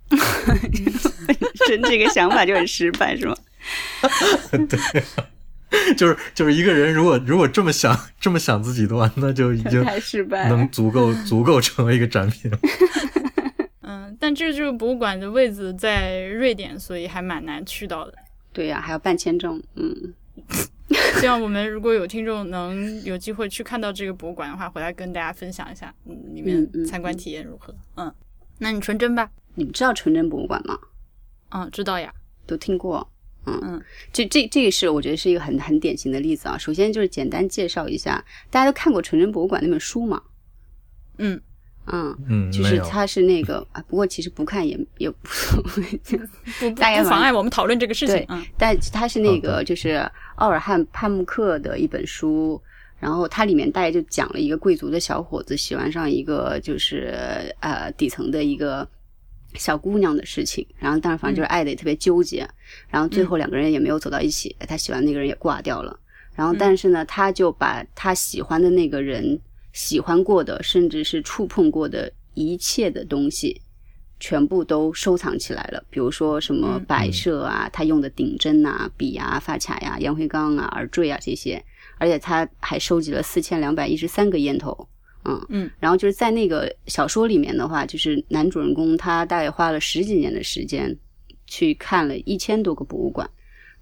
[1.68, 3.36] 真这个想法就很失败，是吗？
[4.66, 12.50] 对，就是就是一个人如果如果这么想这么想自己的话，那就已经太失败，能足够足够成为一个展品。
[13.82, 18.14] 嗯，但这就是博物馆的位置在瑞典，所以还蛮难去到的。
[18.54, 19.62] 对呀，还要办签证。
[19.74, 20.14] 嗯。
[21.22, 27.72] 希望我们如果有听众能有机会去看到这个博物馆的话，回来跟大家分享一下，嗯，里面参观体验如何？
[27.94, 28.12] 嗯，
[28.58, 29.30] 那你纯真吧？
[29.54, 30.76] 你们知道纯真博物馆吗？
[31.50, 32.12] 嗯，知道呀，
[32.44, 33.08] 都听过。
[33.46, 36.58] 嗯嗯，这这这个是我觉得是一个很很典型的例子啊。
[36.58, 40.20] 首先就是简单介绍一下，大家都看过纯真博物馆那本书吗？
[41.18, 41.40] 嗯。
[41.86, 45.82] 嗯嗯，就是他是那个啊，不过其实不看也也无所谓，
[46.60, 48.24] 不不妨碍我们讨论这个事情。
[48.28, 52.60] 嗯，但他是那个就是奥尔汉帕慕克的一本书，
[53.00, 57.12] 然后它里面大概就讲了一个贵族的小伙子喜欢上一个就是
[57.58, 58.88] 呃底层的一个
[59.54, 62.48] 小姑娘的事情，然后但是反正就是爱的也特别纠结，
[62.88, 65.98] 然后最后两个人也没有走到一起，他喜欢那个人也挂掉了，
[66.36, 69.40] 然后但是呢，他就把他喜欢的那个人。
[69.72, 73.60] 喜欢过的，甚至是触碰过的一切的东西，
[74.20, 75.82] 全部都收藏起来了。
[75.90, 81.62] 比如说什么摆设啊，他用的顶针啊、笔啊、发卡呀、烟灰缸啊、耳坠啊这些，
[81.98, 84.88] 而且他还收集了四千两百一十三个烟头。
[85.24, 90.96] 嗯嗯，然后就是在那个小说里面的话，就是男主人公他大概花了十几年的时间
[91.46, 93.30] 去看了一千多个博物馆，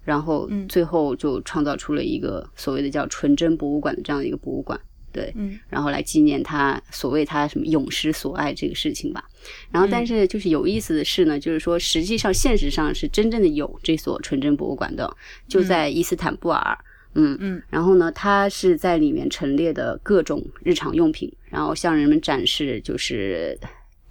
[0.03, 4.79] 然后最后就创造出了一个所谓的叫纯真博物馆的这样的一个博物馆。
[5.11, 9.23] 对，嗯，然后来纪念他所谓他什么永失所爱这个事情吧。
[9.71, 15.15] 然后，但是就是有意思的是呢，就是说实际上现实上是真正的有这所纯真博物馆的，
[15.47, 16.77] 就在伊斯坦布尔。
[17.15, 17.61] 嗯嗯。
[17.69, 23.57] 然后呢，它是在里面陈列的各种日常用品，然后向人们展示就是。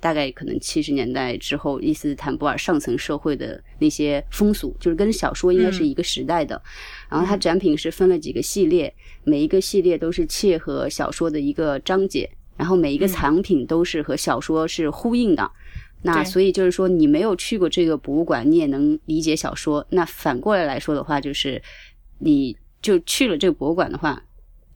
[0.00, 6.60] 大概可能七十年代之后，伊斯坦布尔上层社会的那些风俗，就是跟小说应该是一个时代的。
[7.08, 8.92] 然后它展品是分了几个系列，
[9.24, 15.50] 每一个系列都是切合小说的一个章节，然后每一个藏品都是和小说是呼应的。
[16.02, 19.86] 那所以就是说，你没有去过这个博物馆，你也能理解小说。
[19.90, 21.62] 那反过来来说的话，就是
[22.20, 24.22] 你就去了这个博物馆的话，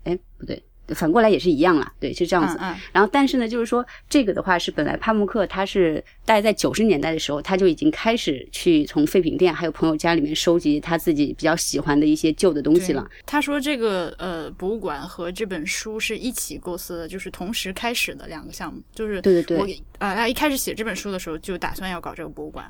[0.02, 0.62] 哎，不对。
[0.88, 2.58] 反过来也是一样了，对，是这样子。
[2.60, 13.08] 嗯然后，但是呢，就是说这个的话是本来帕慕克他是大概在九十年代的时候，他就已经开始去从废品店还有朋友家里面收集他自己比较喜欢的一些旧的东西了。
[13.24, 18.82] 他说这个呃博物馆和这本书是一起构思的，就是同时开始的两个项目。
[18.94, 19.66] 就是对对对，我
[19.98, 22.64] 啊，他一开始写这本书的时候就打算要搞这个博物馆。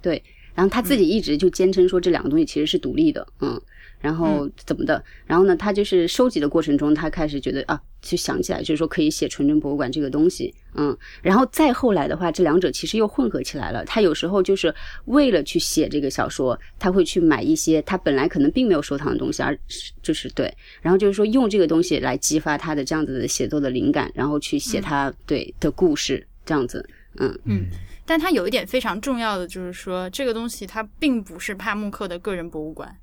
[0.00, 0.22] 对，
[0.54, 3.60] 然后他自己一直就坚称说这两个东西其实是独立的，嗯。
[4.02, 5.02] 然后怎么的？
[5.24, 5.56] 然后呢？
[5.56, 10.94] 他就是收集的过程中，他开始觉得啊，就想起来，就是说可以写纯真博物馆这个东西，嗯。
[11.22, 13.84] 然后再后来的话，这两者其实又混合起来了。
[13.84, 14.74] 他有时候就是
[15.04, 19.56] 为了去写这个小说，他会去买一些他本来可能并没有收藏的东西，而
[20.02, 20.52] 就是对。
[20.80, 26.84] 然后就是说用这个东西来激发他的这样子的写作的灵感，然后去写他对的故事，这样子，
[27.18, 27.66] 嗯嗯。
[28.04, 32.98] 但他有一点非常重要的就是说，这个东西它并不是帕慕克的个人博物馆。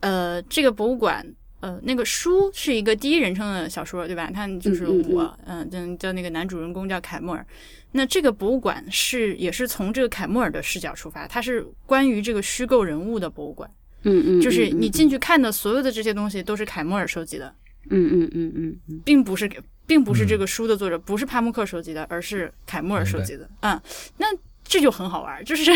[0.00, 1.24] 呃，这个博物馆，
[1.60, 4.30] 呃，那个书是一个第一人称的小说，对吧？
[4.32, 7.46] 它就是我，嗯，叫叫那个男主人公叫凯莫尔。
[7.92, 13.70] 那这个博物馆是也是从这个凯莫尔的视角出发，它是关于这个虚构人物的博物馆。
[14.02, 17.54] 嗯嗯，就是你进去看的所有的这些东西都是凯莫尔收集的。
[17.90, 18.52] 嗯嗯嗯
[18.88, 19.50] 嗯，并不是
[19.86, 23.48] 并不是这个书的作者，不是帕慕克收集的，而是凯莫尔收集的。
[23.60, 23.80] 嗯，
[24.18, 24.26] 那。
[24.64, 25.70] 这就很好玩， 就是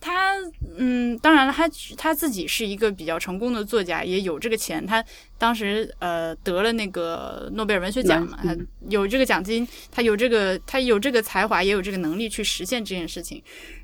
[0.00, 0.36] 他，
[0.78, 4.86] 嗯，当然了，他他自己是一个比较成功的作家，也有这个钱。
[4.86, 5.04] 他
[5.36, 8.56] 当时呃得了那个诺贝尔文学奖嘛，他
[8.88, 13.42] 有这个奖金，他有这个他有这个才华，也有这个能力去实现这件事情。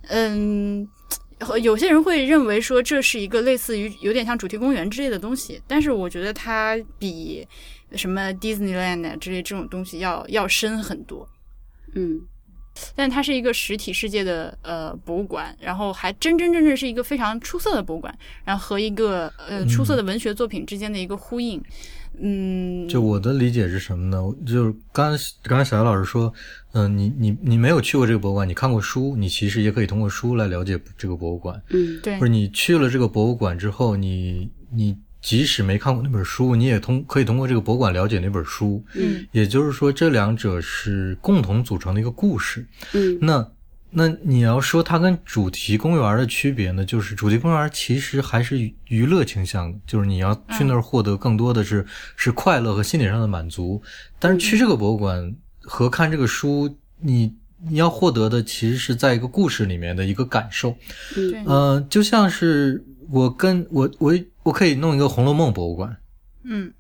[0.08, 0.88] 嗯，
[1.60, 7.46] 有些人会认为说这是一个类似于有点像主题公园之类的东西，但是我觉得它比
[7.96, 11.28] 什么 Disneyland 之类这种东西要要深很多。
[11.94, 12.20] 嗯。
[12.94, 21.62] 但它是一个实体世界的呃博物馆，然后还真真正正是一个非常出色的博物馆，然后和一个呃出色的文学作品之间的一个呼应。
[22.20, 24.18] 嗯，就我的理解是什么呢？
[24.44, 26.32] 就是刚刚才小姚老师说，
[26.72, 31.62] 嗯，你你你没有去过这个博物馆，你看过书，你其实也可以通过书来了解这个博物馆。
[31.70, 32.14] 嗯，对。
[32.18, 38.84] 或者你去了这个博物馆之后，你你即使没看过那本书，你也通可以通过这个博物馆了解那本书。
[38.94, 42.66] 嗯，也就是说，这两者是共同组成的一个故事。
[42.92, 43.50] 嗯，那。
[43.90, 46.84] 那你要说它跟主题公园的区别呢？
[46.84, 53.80] 就是主题公园其实还是娱乐倾向的，就是你要去那儿获得更多的是是快乐和心理上的满足。
[54.18, 57.34] 但是去这个博物馆和看这个书，你
[57.66, 60.76] 你要获得的其实是在一个故事里面的一个感受。
[61.46, 65.96] 嗯，就像是我跟我我我可以弄一个《红楼梦》博物馆。
[66.44, 66.72] 嗯。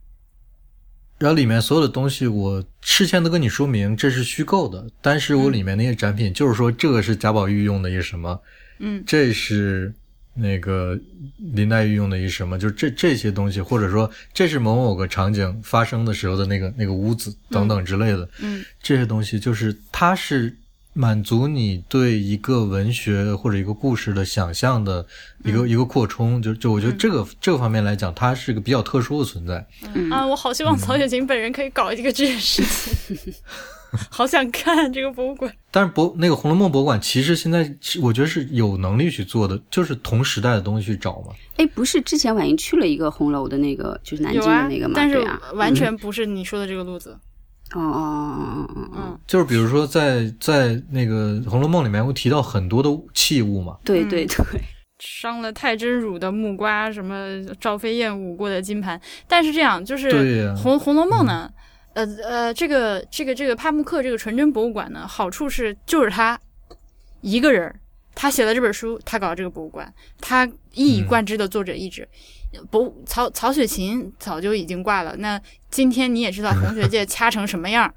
[1.18, 8.40] 然后里面所有的东西，我事先都跟你说明这是虚构的，但是我里面那些展品就是说这个是贾宝玉用的一个什么，
[8.78, 9.92] 嗯，这是
[10.34, 10.96] 那个
[11.38, 20.56] 林黛玉用的一什么，就是这这些东西，或者说这是某某个场景发生的时候的那个那个屋子等等之类的，嗯，这些东西就是它是。
[20.94, 25.06] 满足你对一个文学或者一个故事的想象的
[25.44, 29.64] 一个一个扩充，就就我觉得这个这个方面来讲，它是一个比较特殊的存在。
[30.10, 32.62] 啊，我好希望曹雪芹本人可以搞一个这件事
[33.14, 33.32] 情，
[34.10, 35.52] 好想看这个博物馆。
[35.70, 37.72] 但是博那个《红楼梦》博物馆其实现在
[38.02, 41.32] 我觉得是有能力去做的，就是同时代的东西去找嘛。
[41.58, 44.94] 哎，不是之前婉莹去了一个红楼的那个，就是南京的那个吗？
[44.96, 45.24] 但是
[45.54, 47.16] 完全不是你说的这个路子。
[47.74, 53.76] 哦哦哦哦哦就是比如说，在在那个《红楼梦》里面会提到很多的器物嘛。
[53.84, 54.36] 对对对，
[54.98, 58.98] 伤了太真乳的木瓜，什么赵飞燕舞过的金盘。
[59.26, 60.10] 但是这样就是
[60.56, 61.50] 《红红楼梦》呢，
[61.92, 66.40] 呃呃，这个这个这个帕慕克这个纯真博物馆呢，好处是就是他
[67.20, 67.74] 一个人，
[68.14, 72.08] 他写了这本书，他搞这个博物馆，他一以贯之的作者意志。
[72.70, 75.14] 不，曹曹雪芹早就已经挂了。
[75.18, 75.40] 那
[75.70, 77.92] 今天你也知道红学 界掐成什么样，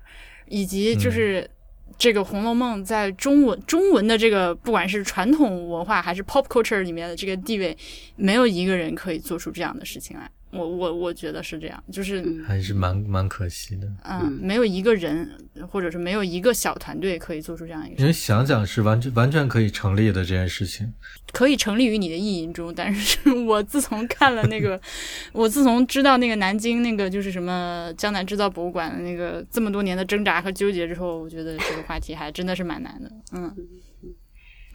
[0.47, 1.49] 以及就是
[1.97, 7.75] 这个《红楼梦》在中文中文的这个不管是传统文化还是 pop culture 里面的这个地位，
[8.17, 10.29] 没有一个人可以做出这样的事情来。
[10.51, 13.87] 我我我觉得是这样，就是还是蛮蛮可惜的。
[14.03, 15.29] 嗯，没有一个人，
[15.69, 17.99] 或者是没有一个小团队可以做出这样一个。
[18.01, 20.93] 因为想想是完全完全可以成立的这件事情，
[21.31, 22.73] 可以成立于你的意淫中。
[22.75, 24.79] 但是 我自从看了那个，
[25.31, 33.09] 我自从知道那个南京那个就是什么江南制造博物馆的那个这么多年的挣扎和纠结之后，我觉得这个话题还真的是蛮难的。
[33.31, 33.55] 嗯，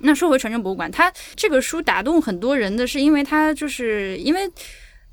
[0.01, 4.51] 那说回传承博物馆，它这个书打动很多人的是因为它就是因为。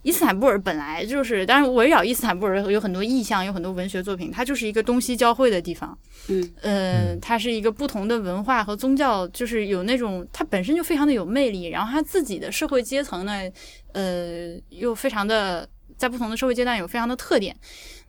[0.04, 5.98] 伊斯坦布尔本来就是，当然围绕伊斯坦布尔有很多意象，有很多文学作品，它就是一个东西交汇的地方。
[6.28, 13.50] 嗯，呃，它是一个不同的文化和宗教，就是有那种它本身就非常的有魅力，然后它自己的社会阶层呢，
[13.94, 17.56] 呃，又非常的在不同的社会阶段有非常的特点。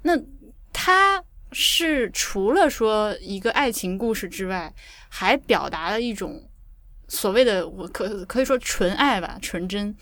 [0.02, 0.18] 那
[0.72, 1.22] 它
[1.52, 4.74] 是除了说一个爱情故事之外，
[5.08, 6.42] 还表达了一种
[7.06, 9.94] 所谓的我可可以说纯爱吧，纯真。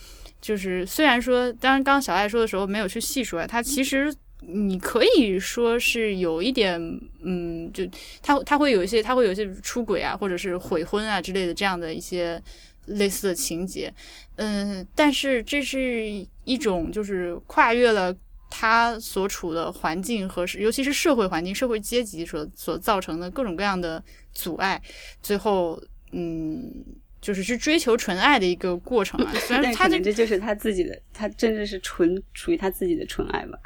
[0.43, 6.77] 就是虽然说，当然刚小爱说的时候没有去细说，他其实你可以说是有一点，
[7.23, 7.85] 嗯，就
[8.21, 12.43] 他他会有一些，他会有一些出轨啊，或者是悔婚啊之类的这样的一些
[12.87, 13.95] 类似的情节，
[14.35, 18.13] 嗯，但是这是一种就是跨越了
[18.51, 24.83] 他所处的环境和尤其是社会环境、社会阶级所所造成的各种各样的阻碍，
[25.23, 25.81] 最后
[26.11, 26.85] 嗯。
[27.23, 33.57] 就是去追求纯爱的一个过程啊，虽然 他这这就是他自己的，他真的是纯属于他自己的纯爱吧？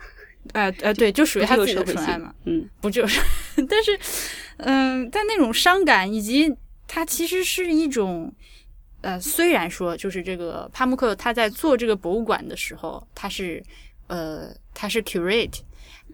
[0.53, 2.33] 哎哎，对，就属于他自己的纯爱嘛。
[2.45, 3.19] 嗯，不就是？
[3.69, 3.99] 但是，
[4.59, 6.55] 嗯，但那种伤感以及
[6.87, 8.33] 他其实是一种，
[9.01, 13.61] 呃，虽然说就是这个帕慕克他在做这个博物馆的时候，他是
[14.07, 15.61] 呃他是 curate，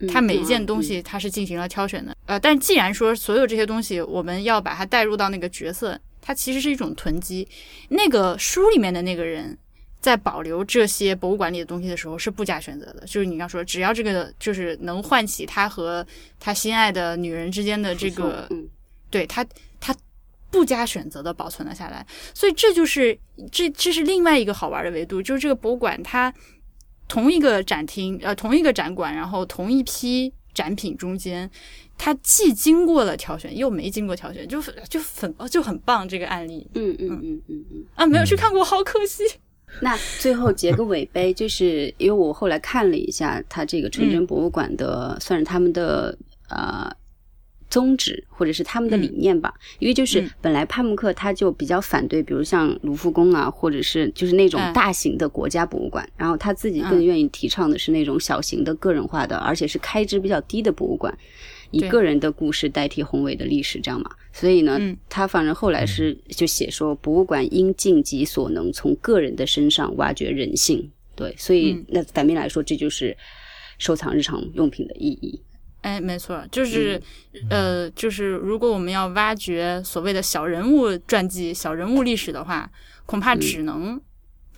[0.09, 2.17] 他每一件东西他是进行了挑选的。
[2.27, 6.01] 呃，但既然说所有这些东西我们要把它带入到那个角色。
[6.23, 7.47] 它其实是一种囤积。
[7.91, 9.59] 那个书里面的那个人，
[10.01, 13.05] 在保留这些博物馆里的东西的时候是不加选择的。
[13.05, 16.07] 就是你刚说，只要这个就是能唤起他和
[16.41, 18.49] 他心爱的女人之间的这个，
[19.11, 19.45] 对他，
[19.79, 19.95] 他
[20.51, 22.07] 不加选择的保存了下来。
[22.33, 23.19] 所以这就是
[23.51, 26.33] 这这是另外一个好玩的维度，就是这个博物馆它
[27.09, 31.51] 同一个展厅呃同一个展馆，然后同一批展品中间。
[32.05, 36.09] 他既经过了挑选，又没经过挑选，就就很就很棒。
[36.09, 39.23] 这个案例，嗯嗯嗯嗯嗯啊，没有去看过，好可惜。
[39.81, 46.19] 那最后结个尾呗，就是因为我后来看了一下他这个纯真博物馆的，算是他们的
[46.51, 46.91] 呃
[47.71, 49.55] 宗旨或者是他们的理念吧。
[49.79, 61.17] 因为就是本来帕慕克他就比较反对，比如像卢浮宫啊，或者是就是那种大型的国家博物馆，然后他自己更愿意提倡的是那种小型的个人化的，而且是开支比较低的博物馆。
[61.73, 64.11] 以个人的故事代替宏伟的历史，这样嘛？
[64.33, 70.91] 所以呢，他反正后来是就写说，博物馆应尽己所能，从个人的身上挖掘人性。
[71.17, 73.17] 对，所以那反面来说，这就是
[73.79, 75.43] 收藏日常用品的意义。
[75.81, 77.01] 哎，没错，就是
[77.51, 82.71] 呃，就是如果我们要挖掘所谓的小人物传记、小人物历史的话，
[83.07, 84.01] 恐怕只能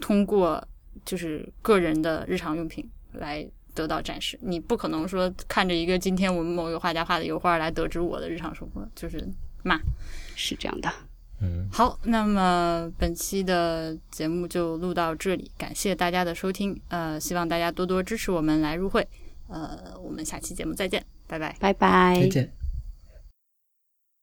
[0.01, 0.63] 通过
[1.05, 3.49] 就是个人的日常用品来。
[3.75, 9.27] 得到展示，你不可能说看着一个今天我们某一个画家画的油画来得知我的日常生活，就是
[9.63, 9.79] 嘛，
[10.35, 10.91] 是这样的。
[11.41, 19.07] 嗯，好，那么本期的节目就录到这里，感谢大家的收听，呃，希望大家多多支持我们来入会，
[19.49, 22.64] 呃，我们下期节目再见，拜拜，拜拜，再见。